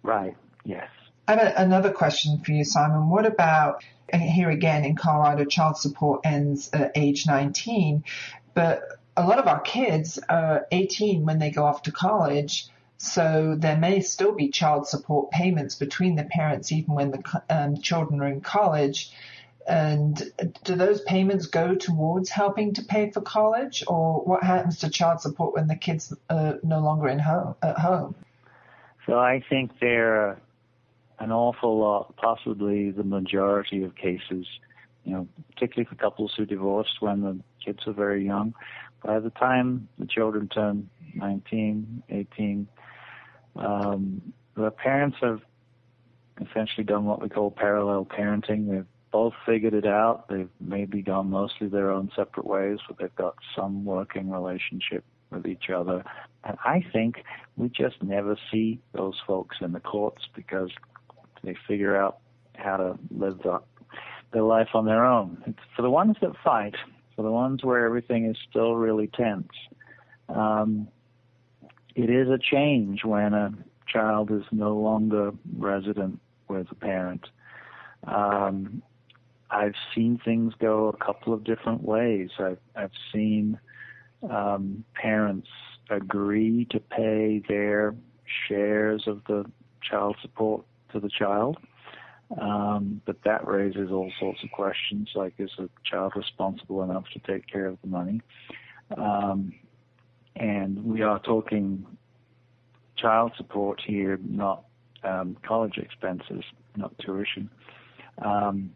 Right, 0.02 0.36
yes. 0.64 0.88
I 1.28 1.32
have 1.32 1.42
a, 1.42 1.60
another 1.60 1.92
question 1.92 2.38
for 2.42 2.52
you, 2.52 2.64
Simon. 2.64 3.10
What 3.10 3.26
about, 3.26 3.84
here 4.12 4.50
again 4.50 4.84
in 4.84 4.96
Colorado, 4.96 5.44
child 5.44 5.76
support 5.76 6.22
ends 6.24 6.70
at 6.72 6.92
age 6.94 7.26
19, 7.26 8.04
but 8.54 9.01
a 9.16 9.26
lot 9.26 9.38
of 9.38 9.46
our 9.46 9.60
kids 9.60 10.18
are 10.28 10.66
18 10.70 11.24
when 11.24 11.38
they 11.38 11.50
go 11.50 11.64
off 11.64 11.82
to 11.82 11.92
college. 11.92 12.66
So 12.96 13.56
there 13.58 13.76
may 13.76 14.00
still 14.00 14.32
be 14.32 14.48
child 14.48 14.86
support 14.86 15.30
payments 15.30 15.74
between 15.74 16.14
the 16.14 16.24
parents 16.24 16.70
even 16.72 16.94
when 16.94 17.10
the 17.10 17.42
um, 17.50 17.76
children 17.80 18.20
are 18.20 18.28
in 18.28 18.40
college. 18.40 19.12
And 19.66 20.32
do 20.64 20.74
those 20.74 21.00
payments 21.02 21.46
go 21.46 21.74
towards 21.74 22.30
helping 22.30 22.74
to 22.74 22.82
pay 22.82 23.10
for 23.10 23.20
college, 23.20 23.84
or 23.86 24.20
what 24.24 24.42
happens 24.42 24.78
to 24.80 24.90
child 24.90 25.20
support 25.20 25.54
when 25.54 25.68
the 25.68 25.76
kids 25.76 26.12
are 26.28 26.58
no 26.64 26.80
longer 26.80 27.08
in 27.08 27.20
home 27.20 27.54
at 27.62 27.78
home? 27.78 28.16
So 29.06 29.18
I 29.18 29.42
think 29.48 29.78
there 29.80 30.14
are 30.14 30.40
an 31.20 31.30
awful 31.30 31.78
lot, 31.78 32.16
possibly 32.16 32.90
the 32.90 33.04
majority 33.04 33.84
of 33.84 33.94
cases, 33.94 34.46
you 35.04 35.12
know, 35.12 35.28
particularly 35.54 35.88
for 35.88 35.94
couples 35.94 36.34
who 36.36 36.44
divorced 36.44 37.00
when 37.00 37.20
the 37.22 37.38
kids 37.64 37.86
are 37.86 37.92
very 37.92 38.24
young. 38.24 38.54
By 39.04 39.18
the 39.20 39.30
time 39.30 39.88
the 39.98 40.06
children 40.06 40.48
turn 40.48 40.88
19, 41.14 42.02
18, 42.08 42.68
um, 43.56 44.32
the 44.56 44.70
parents 44.70 45.16
have 45.20 45.40
essentially 46.40 46.84
done 46.84 47.04
what 47.04 47.20
we 47.20 47.28
call 47.28 47.50
parallel 47.50 48.06
parenting. 48.06 48.70
They've 48.70 48.86
both 49.10 49.34
figured 49.44 49.74
it 49.74 49.86
out. 49.86 50.28
They've 50.28 50.48
maybe 50.60 51.02
gone 51.02 51.30
mostly 51.30 51.68
their 51.68 51.90
own 51.90 52.10
separate 52.16 52.46
ways, 52.46 52.78
but 52.88 52.98
they've 52.98 53.14
got 53.14 53.34
some 53.54 53.84
working 53.84 54.30
relationship 54.30 55.04
with 55.30 55.46
each 55.46 55.70
other. 55.74 56.04
And 56.44 56.56
I 56.64 56.84
think 56.92 57.24
we 57.56 57.68
just 57.68 58.02
never 58.02 58.36
see 58.50 58.80
those 58.92 59.20
folks 59.26 59.56
in 59.60 59.72
the 59.72 59.80
courts 59.80 60.22
because 60.34 60.70
they 61.44 61.56
figure 61.68 61.96
out 61.96 62.18
how 62.54 62.76
to 62.76 62.98
live 63.10 63.38
the, 63.42 63.60
their 64.32 64.42
life 64.42 64.68
on 64.74 64.86
their 64.86 65.04
own. 65.04 65.42
It's 65.46 65.58
for 65.76 65.82
the 65.82 65.90
ones 65.90 66.16
that 66.20 66.32
fight, 66.42 66.74
for 67.14 67.22
the 67.22 67.30
ones 67.30 67.62
where 67.62 67.84
everything 67.84 68.26
is 68.26 68.36
still 68.48 68.74
really 68.74 69.08
tense. 69.08 69.52
Um, 70.28 70.88
it 71.94 72.10
is 72.10 72.28
a 72.28 72.38
change 72.38 73.04
when 73.04 73.34
a 73.34 73.52
child 73.86 74.30
is 74.30 74.44
no 74.50 74.76
longer 74.76 75.32
resident 75.56 76.20
with 76.48 76.70
a 76.70 76.74
parent. 76.74 77.26
Um, 78.06 78.82
I've 79.50 79.74
seen 79.94 80.18
things 80.24 80.54
go 80.58 80.88
a 80.88 80.96
couple 80.96 81.34
of 81.34 81.44
different 81.44 81.82
ways. 81.82 82.30
I've, 82.38 82.58
I've 82.74 82.92
seen 83.12 83.58
um, 84.28 84.84
parents 84.94 85.48
agree 85.90 86.66
to 86.70 86.80
pay 86.80 87.42
their 87.48 87.94
shares 88.48 89.04
of 89.06 89.22
the 89.28 89.44
child 89.82 90.16
support 90.22 90.64
to 90.92 91.00
the 91.00 91.10
child. 91.10 91.58
Um, 92.40 93.02
but 93.04 93.16
that 93.24 93.46
raises 93.46 93.90
all 93.90 94.10
sorts 94.18 94.42
of 94.42 94.50
questions 94.52 95.10
like 95.14 95.34
is 95.38 95.50
the 95.58 95.68
child 95.84 96.12
responsible 96.16 96.82
enough 96.82 97.04
to 97.12 97.18
take 97.20 97.46
care 97.46 97.66
of 97.66 97.78
the 97.82 97.88
money? 97.88 98.22
Um, 98.96 99.52
and 100.36 100.82
we 100.84 101.02
are 101.02 101.18
talking 101.18 101.86
child 102.96 103.32
support 103.36 103.82
here, 103.86 104.18
not 104.24 104.64
um, 105.04 105.36
college 105.46 105.76
expenses, 105.76 106.44
not 106.76 106.96
tuition. 106.98 107.50
Um, 108.24 108.72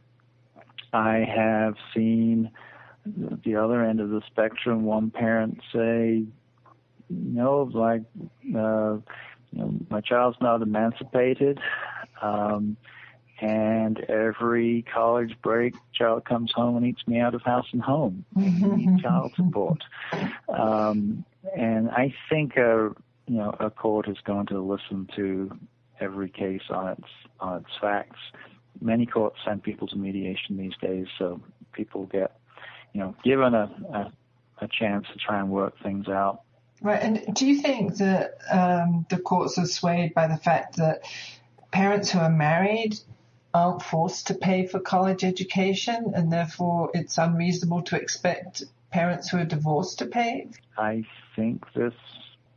I 0.92 1.25
have 1.35 1.75
seen 1.95 2.51
the 3.45 3.57
other 3.57 3.85
end 3.85 4.01
of 4.01 4.11
the 4.11 4.21
spectrum. 4.27 4.85
One 4.85 5.11
parent 5.11 5.61
say, 5.73 6.25
"No, 7.09 7.71
like, 7.73 8.03
uh, 8.55 8.99
you 9.53 9.59
know, 9.59 9.75
my 9.90 10.01
child's 10.01 10.38
not 10.40 10.62
emancipated." 10.62 11.61
Um, 12.21 12.77
and 13.40 14.01
every 14.09 14.85
college 14.92 15.37
break, 15.42 15.75
child 15.92 16.25
comes 16.25 16.53
home 16.53 16.77
and 16.77 16.87
eats 16.87 17.07
me 17.07 17.20
out 17.20 17.35
of 17.35 17.42
house 17.42 17.66
and 17.72 17.83
home. 17.83 18.25
need 18.35 18.99
child 19.03 19.33
support. 19.37 19.83
Um, 20.49 21.25
and 21.55 21.90
I 21.90 22.14
think 22.31 22.57
a 22.57 22.94
you 23.27 23.37
know 23.37 23.55
a 23.61 23.70
court 23.70 24.09
is 24.09 24.16
going 24.25 24.46
to 24.46 24.61
listen 24.61 25.09
to 25.16 25.59
every 26.01 26.31
case 26.31 26.62
on 26.70 26.88
its 26.88 27.09
on 27.40 27.59
its 27.59 27.70
facts. 27.81 28.20
Many 28.81 29.07
courts 29.07 29.38
send 29.44 29.62
people 29.62 29.87
to 29.88 29.96
mediation 29.96 30.57
these 30.57 30.77
days, 30.81 31.07
so 31.18 31.40
people 31.72 32.07
get 32.07 32.38
you 32.92 33.01
know 33.01 33.14
given 33.22 33.55
a, 33.55 33.70
a, 33.92 34.12
a 34.64 34.68
chance 34.68 35.07
to 35.12 35.18
try 35.18 35.40
and 35.40 35.51
work 35.51 35.75
things 35.83 36.09
out. 36.09 36.40
Right, 36.83 37.03
and 37.03 37.35
do 37.35 37.46
you 37.46 37.61
think 37.61 37.96
that 37.96 38.38
um, 38.51 39.07
the 39.09 39.18
courts 39.18 39.59
are 39.59 39.66
swayed 39.66 40.14
by 40.14 40.27
the 40.27 40.37
fact 40.37 40.77
that 40.77 41.05
parents 41.70 42.11
who 42.11 42.18
are 42.18 42.31
married 42.31 42.99
aren't 43.57 43.83
forced 43.83 44.27
to 44.27 44.35
pay 44.35 44.66
for 44.66 44.79
college 44.79 45.25
education, 45.25 46.12
and 46.14 46.31
therefore 46.31 46.90
it's 46.92 47.16
unreasonable 47.16 47.83
to 47.83 47.97
expect 47.97 48.62
parents 48.90 49.31
who 49.31 49.38
are 49.38 49.45
divorced 49.45 49.99
to 49.99 50.07
pay? 50.07 50.49
I 50.77 51.05
think 51.35 51.64
this 51.75 51.95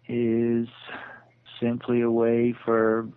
is 0.07 0.67
simply 1.59 2.01
a 2.01 2.11
way 2.11 2.53
for 2.65 3.07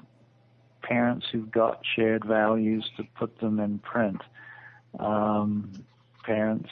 parents 0.82 1.26
who've 1.30 1.50
got 1.50 1.80
shared 1.96 2.24
values 2.24 2.88
to 2.96 3.04
put 3.16 3.38
them 3.38 3.58
in 3.58 3.78
print. 3.78 4.20
Um, 4.98 5.72
parents 6.24 6.70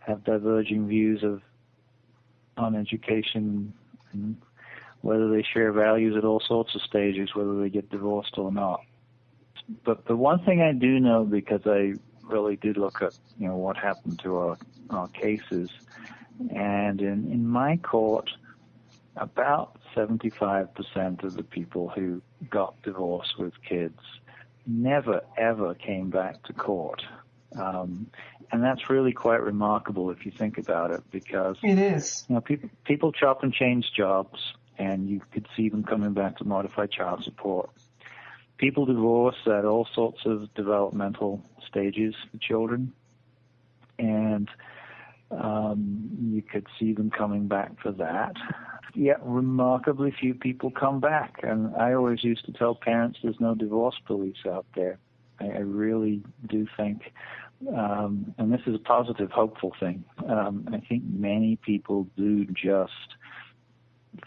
have 0.00 0.24
diverging 0.24 0.88
views 0.88 1.22
of 1.22 1.42
on 2.56 2.74
education 2.74 3.72
and 4.12 4.36
whether 5.00 5.30
they 5.30 5.42
share 5.42 5.72
values 5.72 6.16
at 6.16 6.24
all 6.24 6.40
sorts 6.40 6.74
of 6.74 6.82
stages, 6.82 7.34
whether 7.34 7.60
they 7.60 7.68
get 7.68 7.90
divorced 7.90 8.36
or 8.36 8.52
not. 8.52 8.82
But 9.84 10.06
the 10.06 10.16
one 10.16 10.44
thing 10.44 10.60
I 10.60 10.72
do 10.72 10.98
know 11.00 11.24
because 11.24 11.62
I 11.66 11.94
really 12.22 12.56
did 12.56 12.76
look 12.76 13.02
at 13.02 13.16
you 13.38 13.48
know 13.48 13.56
what 13.56 13.76
happened 13.76 14.20
to 14.20 14.36
our, 14.36 14.58
our 14.90 15.08
cases, 15.08 15.70
and 16.54 17.00
in 17.00 17.30
in 17.32 17.46
my 17.46 17.76
court, 17.76 18.30
about 19.16 19.78
75% 19.94 21.22
of 21.22 21.34
the 21.34 21.42
people 21.42 21.88
who 21.88 22.22
got 22.48 22.80
divorced 22.82 23.38
with 23.38 23.52
kids 23.62 24.00
never 24.66 25.22
ever 25.36 25.74
came 25.74 26.10
back 26.10 26.42
to 26.44 26.52
court. 26.52 27.02
Um, 27.58 28.06
and 28.50 28.62
that's 28.62 28.88
really 28.88 29.12
quite 29.12 29.42
remarkable 29.42 30.10
if 30.10 30.24
you 30.24 30.32
think 30.32 30.58
about 30.58 30.90
it 30.90 31.02
because 31.10 31.56
it 31.62 31.78
is. 31.78 32.24
You 32.28 32.36
know, 32.36 32.40
people 32.40 32.70
people 32.84 33.12
chop 33.12 33.42
and 33.42 33.52
change 33.52 33.92
jobs, 33.96 34.38
and 34.78 35.08
you 35.08 35.20
could 35.32 35.46
see 35.56 35.68
them 35.68 35.82
coming 35.82 36.12
back 36.12 36.38
to 36.38 36.44
modify 36.44 36.86
child 36.86 37.24
support. 37.24 37.70
People 38.62 38.86
divorce 38.86 39.34
at 39.46 39.64
all 39.64 39.88
sorts 39.92 40.20
of 40.24 40.54
developmental 40.54 41.44
stages 41.66 42.14
for 42.30 42.38
children, 42.38 42.92
and 43.98 44.48
um, 45.32 46.10
you 46.30 46.42
could 46.42 46.68
see 46.78 46.92
them 46.92 47.10
coming 47.10 47.48
back 47.48 47.72
for 47.82 47.90
that. 47.90 48.34
Yet 48.94 49.18
remarkably 49.24 50.12
few 50.12 50.34
people 50.34 50.70
come 50.70 51.00
back, 51.00 51.40
and 51.42 51.74
I 51.74 51.94
always 51.94 52.22
used 52.22 52.44
to 52.44 52.52
tell 52.52 52.76
parents 52.76 53.18
there's 53.20 53.40
no 53.40 53.56
divorce 53.56 53.96
police 54.06 54.46
out 54.46 54.66
there. 54.76 54.98
I, 55.40 55.46
I 55.46 55.58
really 55.58 56.22
do 56.48 56.68
think 56.76 57.02
um, 57.76 58.34
and 58.38 58.52
this 58.52 58.60
is 58.66 58.74
a 58.74 58.78
positive, 58.78 59.30
hopeful 59.30 59.72
thing. 59.78 60.04
Um, 60.28 60.68
I 60.72 60.78
think 60.78 61.02
many 61.06 61.56
people 61.56 62.06
do 62.16 62.44
just 62.46 63.16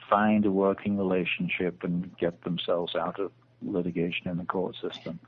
find 0.09 0.45
a 0.45 0.51
working 0.51 0.97
relationship 0.97 1.83
and 1.83 2.15
get 2.17 2.43
themselves 2.43 2.95
out 2.95 3.19
of 3.19 3.31
litigation 3.61 4.29
in 4.29 4.37
the 4.37 4.45
court 4.45 4.75
system. 4.75 5.19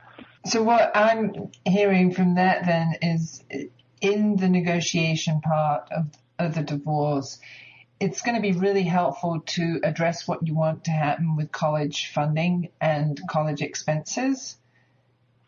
So 0.45 0.63
what 0.63 0.95
I'm 0.95 1.51
hearing 1.65 2.13
from 2.13 2.35
that 2.35 2.65
then 2.65 2.93
is 3.01 3.43
in 4.01 4.35
the 4.37 4.49
negotiation 4.49 5.41
part 5.41 5.89
of, 5.91 6.07
of 6.39 6.55
the 6.55 6.63
divorce, 6.63 7.39
it's 7.99 8.21
going 8.21 8.35
to 8.35 8.41
be 8.41 8.51
really 8.51 8.83
helpful 8.83 9.41
to 9.45 9.79
address 9.83 10.27
what 10.27 10.45
you 10.45 10.53
want 10.53 10.85
to 10.85 10.91
happen 10.91 11.35
with 11.35 11.51
college 11.51 12.11
funding 12.13 12.69
and 12.79 13.19
college 13.27 13.61
expenses 13.61 14.57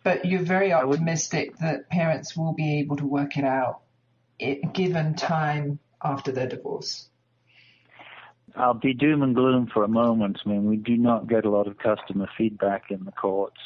but 0.03 0.25
you're 0.25 0.41
very 0.41 0.71
optimistic 0.73 1.57
that 1.57 1.89
parents 1.89 2.35
will 2.35 2.53
be 2.53 2.79
able 2.79 2.95
to 2.95 3.05
work 3.05 3.37
it 3.37 3.43
out 3.43 3.81
it, 4.39 4.73
given 4.73 5.15
time 5.15 5.79
after 6.01 6.31
their 6.31 6.47
divorce. 6.47 7.08
I'll 8.55 8.73
be 8.73 8.93
doom 8.93 9.21
and 9.21 9.35
gloom 9.35 9.69
for 9.73 9.83
a 9.83 9.87
moment. 9.87 10.39
I 10.45 10.49
mean, 10.49 10.65
we 10.65 10.77
do 10.77 10.97
not 10.97 11.27
get 11.27 11.45
a 11.45 11.49
lot 11.49 11.67
of 11.67 11.77
customer 11.77 12.27
feedback 12.37 12.89
in 12.89 13.05
the 13.05 13.11
courts. 13.11 13.59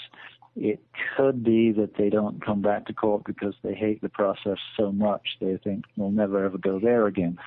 It 0.55 0.83
could 1.17 1.43
be 1.43 1.71
that 1.71 1.95
they 1.97 2.09
don't 2.09 2.43
come 2.43 2.61
back 2.61 2.85
to 2.85 2.93
court 2.93 3.23
because 3.25 3.55
they 3.63 3.73
hate 3.73 4.01
the 4.01 4.09
process 4.09 4.57
so 4.77 4.91
much 4.91 5.37
they 5.41 5.57
think 5.57 5.85
we'll 5.95 6.11
never 6.11 6.45
ever 6.45 6.59
go 6.59 6.79
there 6.79 7.07
again. 7.07 7.39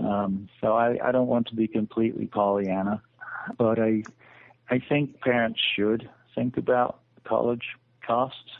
Um, 0.00 0.48
so 0.60 0.72
I, 0.72 0.98
I 1.06 1.12
don't 1.12 1.26
want 1.26 1.48
to 1.48 1.54
be 1.54 1.68
completely 1.68 2.26
Pollyanna, 2.26 3.02
but 3.58 3.78
I 3.78 4.04
I 4.70 4.78
think 4.78 5.20
parents 5.20 5.60
should 5.76 6.08
think 6.34 6.56
about 6.56 7.00
college 7.24 7.76
costs. 8.06 8.50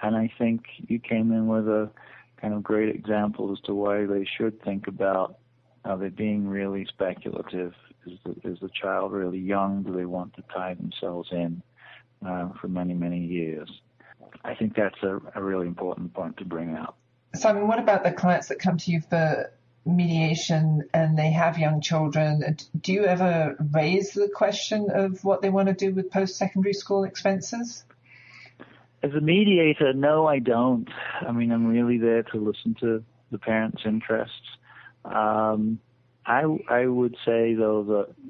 And 0.00 0.16
I 0.16 0.32
think 0.38 0.62
you 0.86 0.98
came 0.98 1.32
in 1.32 1.46
with 1.48 1.68
a 1.68 1.90
kind 2.40 2.54
of 2.54 2.62
great 2.62 2.94
example 2.94 3.52
as 3.52 3.60
to 3.60 3.74
why 3.74 4.06
they 4.06 4.24
should 4.24 4.62
think 4.62 4.86
about 4.86 5.38
are 5.84 5.96
they 5.96 6.08
being 6.08 6.48
really 6.48 6.86
speculative? 6.86 7.74
Is 8.06 8.18
the, 8.24 8.48
is 8.48 8.58
the 8.60 8.70
child 8.70 9.12
really 9.12 9.38
young? 9.38 9.82
Do 9.82 9.92
they 9.92 10.04
want 10.04 10.34
to 10.34 10.42
tie 10.54 10.74
themselves 10.74 11.28
in 11.32 11.62
uh, 12.26 12.50
for 12.60 12.68
many, 12.68 12.94
many 12.94 13.18
years? 13.18 13.68
I 14.44 14.54
think 14.54 14.74
that's 14.74 15.02
a, 15.02 15.20
a 15.34 15.42
really 15.42 15.66
important 15.66 16.14
point 16.14 16.36
to 16.38 16.44
bring 16.44 16.74
out. 16.74 16.96
Simon, 17.34 17.66
what 17.66 17.78
about 17.78 18.04
the 18.04 18.12
clients 18.12 18.48
that 18.48 18.58
come 18.58 18.76
to 18.78 18.90
you 18.90 19.00
for 19.00 19.52
mediation 19.84 20.88
and 20.94 21.18
they 21.18 21.30
have 21.30 21.58
young 21.58 21.80
children? 21.80 22.56
Do 22.80 22.92
you 22.92 23.04
ever 23.04 23.56
raise 23.72 24.12
the 24.12 24.28
question 24.28 24.90
of 24.90 25.24
what 25.24 25.42
they 25.42 25.50
want 25.50 25.68
to 25.68 25.74
do 25.74 25.92
with 25.92 26.10
post-secondary 26.10 26.74
school 26.74 27.04
expenses? 27.04 27.84
As 29.02 29.12
a 29.14 29.20
mediator, 29.20 29.92
no, 29.92 30.26
I 30.26 30.38
don't. 30.38 30.88
I 31.20 31.32
mean, 31.32 31.50
I'm 31.50 31.66
really 31.66 31.98
there 31.98 32.22
to 32.22 32.36
listen 32.36 32.76
to 32.80 33.02
the 33.32 33.38
parents' 33.38 33.82
interests. 33.84 34.36
Um, 35.04 35.78
I 36.24 36.44
I 36.68 36.86
would 36.86 37.16
say 37.24 37.54
though 37.54 37.82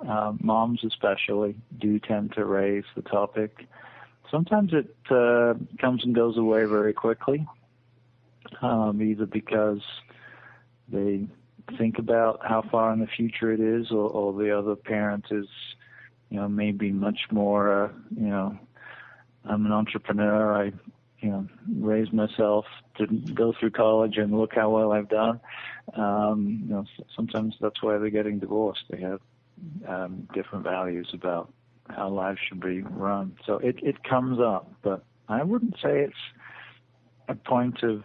that 0.03 0.09
uh, 0.09 0.33
moms 0.41 0.83
especially 0.85 1.57
do 1.79 1.99
tend 1.99 2.33
to 2.35 2.45
raise 2.45 2.85
the 2.95 3.03
topic. 3.03 3.67
Sometimes 4.31 4.73
it 4.73 4.95
uh, 5.11 5.55
comes 5.79 6.05
and 6.05 6.15
goes 6.15 6.39
away 6.39 6.65
very 6.65 6.95
quickly, 6.95 7.47
um, 8.63 9.03
either 9.03 9.27
because 9.27 9.83
they 10.89 11.27
think 11.77 11.99
about 11.99 12.41
how 12.43 12.63
far 12.63 12.93
in 12.93 13.01
the 13.01 13.07
future 13.07 13.53
it 13.53 13.61
is, 13.61 13.91
or, 13.91 14.09
or 14.09 14.33
the 14.33 14.57
other 14.57 14.75
parent 14.75 15.27
is, 15.31 15.47
you 16.31 16.39
know, 16.39 16.49
maybe 16.49 16.91
much 16.91 17.21
more, 17.31 17.85
uh, 17.85 17.89
you 18.17 18.29
know, 18.29 18.59
I'm 19.45 19.67
an 19.67 19.73
entrepreneur. 19.73 20.67
I, 20.67 20.73
you 21.23 21.31
know, 21.31 21.47
raised 21.79 22.13
myself 22.13 22.67
to 22.99 23.07
go 23.07 23.55
through 23.59 23.71
college 23.71 24.19
and 24.19 24.37
look 24.37 24.55
how 24.55 24.71
well 24.71 24.93
I've 24.93 25.09
done. 25.09 25.41
Um, 25.95 26.65
you 26.65 26.75
know, 26.75 26.85
sometimes 27.15 27.55
that's 27.61 27.83
why 27.83 27.99
they're 27.99 28.11
getting 28.11 28.41
divorced. 28.41 28.85
They 28.91 29.01
have 29.01 29.21
um, 29.89 30.29
different 30.35 30.65
values 30.65 31.09
about 31.15 31.53
how 31.89 32.09
life 32.09 32.39
should 32.49 32.61
be 32.61 32.83
run. 32.83 33.37
So 33.47 33.59
it 33.59 33.77
it 33.83 34.03
comes 34.03 34.41
up, 34.41 34.73
but 34.83 35.05
I 35.29 35.43
wouldn't 35.43 35.77
say 35.83 36.01
it's 36.01 36.15
a 37.29 37.35
point 37.35 37.83
of 37.83 38.05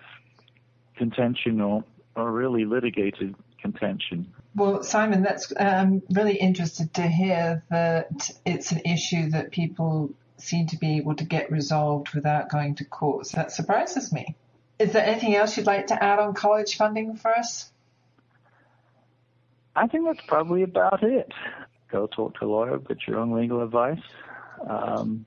contention 0.95 1.59
or 1.59 1.83
or 2.15 2.31
really 2.31 2.65
litigated 2.65 3.35
contention. 3.61 4.31
Well, 4.55 4.83
Simon, 4.83 5.23
that's 5.23 5.51
um, 5.59 6.01
really 6.11 6.35
interested 6.35 6.93
to 6.95 7.03
hear 7.03 7.63
that 7.69 8.31
it's 8.45 8.71
an 8.71 8.81
issue 8.85 9.29
that 9.31 9.51
people 9.51 10.11
seem 10.37 10.67
to 10.67 10.77
be 10.77 10.97
able 10.97 11.15
to 11.15 11.23
get 11.23 11.51
resolved 11.51 12.13
without 12.13 12.49
going 12.49 12.75
to 12.75 12.85
court. 12.85 13.27
So 13.27 13.37
that 13.37 13.51
surprises 13.51 14.11
me. 14.11 14.35
Is 14.79 14.93
there 14.93 15.05
anything 15.05 15.35
else 15.35 15.57
you'd 15.57 15.65
like 15.65 15.87
to 15.87 16.03
add 16.03 16.19
on 16.19 16.33
college 16.33 16.77
funding 16.77 17.15
for 17.15 17.35
us? 17.35 17.71
I 19.75 19.87
think 19.87 20.05
that's 20.05 20.25
probably 20.27 20.63
about 20.63 21.03
it. 21.03 21.31
Go 21.91 22.07
talk 22.07 22.39
to 22.39 22.45
a 22.45 22.47
lawyer, 22.47 22.77
get 22.79 23.07
your 23.07 23.19
own 23.19 23.31
legal 23.31 23.61
advice, 23.61 24.01
um, 24.67 25.25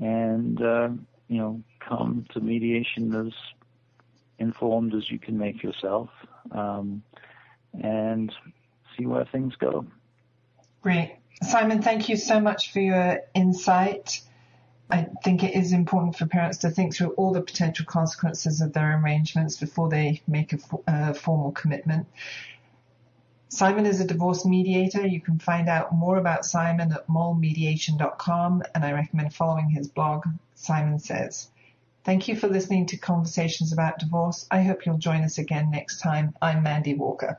and 0.00 0.60
uh, 0.62 0.88
you 1.28 1.38
know, 1.38 1.62
come 1.80 2.26
to 2.32 2.40
mediation 2.40 3.14
as 3.14 3.32
informed 4.38 4.94
as 4.94 5.10
you 5.10 5.18
can 5.18 5.38
make 5.38 5.62
yourself, 5.62 6.08
um, 6.52 7.02
and 7.82 8.32
see 8.96 9.06
where 9.06 9.24
things 9.24 9.54
go. 9.56 9.86
Great. 10.82 11.16
Simon, 11.42 11.82
thank 11.82 12.08
you 12.08 12.16
so 12.16 12.40
much 12.40 12.72
for 12.72 12.80
your 12.80 13.20
insight. 13.34 14.20
I 14.90 15.08
think 15.24 15.42
it 15.42 15.54
is 15.54 15.72
important 15.72 16.16
for 16.16 16.26
parents 16.26 16.58
to 16.58 16.70
think 16.70 16.94
through 16.94 17.10
all 17.10 17.32
the 17.32 17.40
potential 17.40 17.86
consequences 17.86 18.60
of 18.60 18.72
their 18.72 18.98
arrangements 18.98 19.56
before 19.56 19.88
they 19.88 20.22
make 20.26 20.52
a 20.52 20.58
uh, 20.86 21.12
formal 21.14 21.52
commitment. 21.52 22.06
Simon 23.48 23.86
is 23.86 24.00
a 24.00 24.06
divorce 24.06 24.44
mediator. 24.44 25.06
You 25.06 25.20
can 25.20 25.38
find 25.38 25.68
out 25.68 25.94
more 25.94 26.16
about 26.16 26.44
Simon 26.44 26.92
at 26.92 27.06
molemediation.com, 27.06 28.62
and 28.74 28.84
I 28.84 28.92
recommend 28.92 29.32
following 29.32 29.70
his 29.70 29.88
blog, 29.88 30.26
Simon 30.54 30.98
Says. 30.98 31.50
Thank 32.04 32.28
you 32.28 32.36
for 32.36 32.48
listening 32.48 32.86
to 32.86 32.96
Conversations 32.96 33.72
About 33.72 33.98
Divorce. 33.98 34.46
I 34.50 34.62
hope 34.62 34.84
you'll 34.84 34.98
join 34.98 35.22
us 35.22 35.38
again 35.38 35.70
next 35.70 36.00
time. 36.00 36.34
I'm 36.42 36.62
Mandy 36.62 36.94
Walker. 36.94 37.38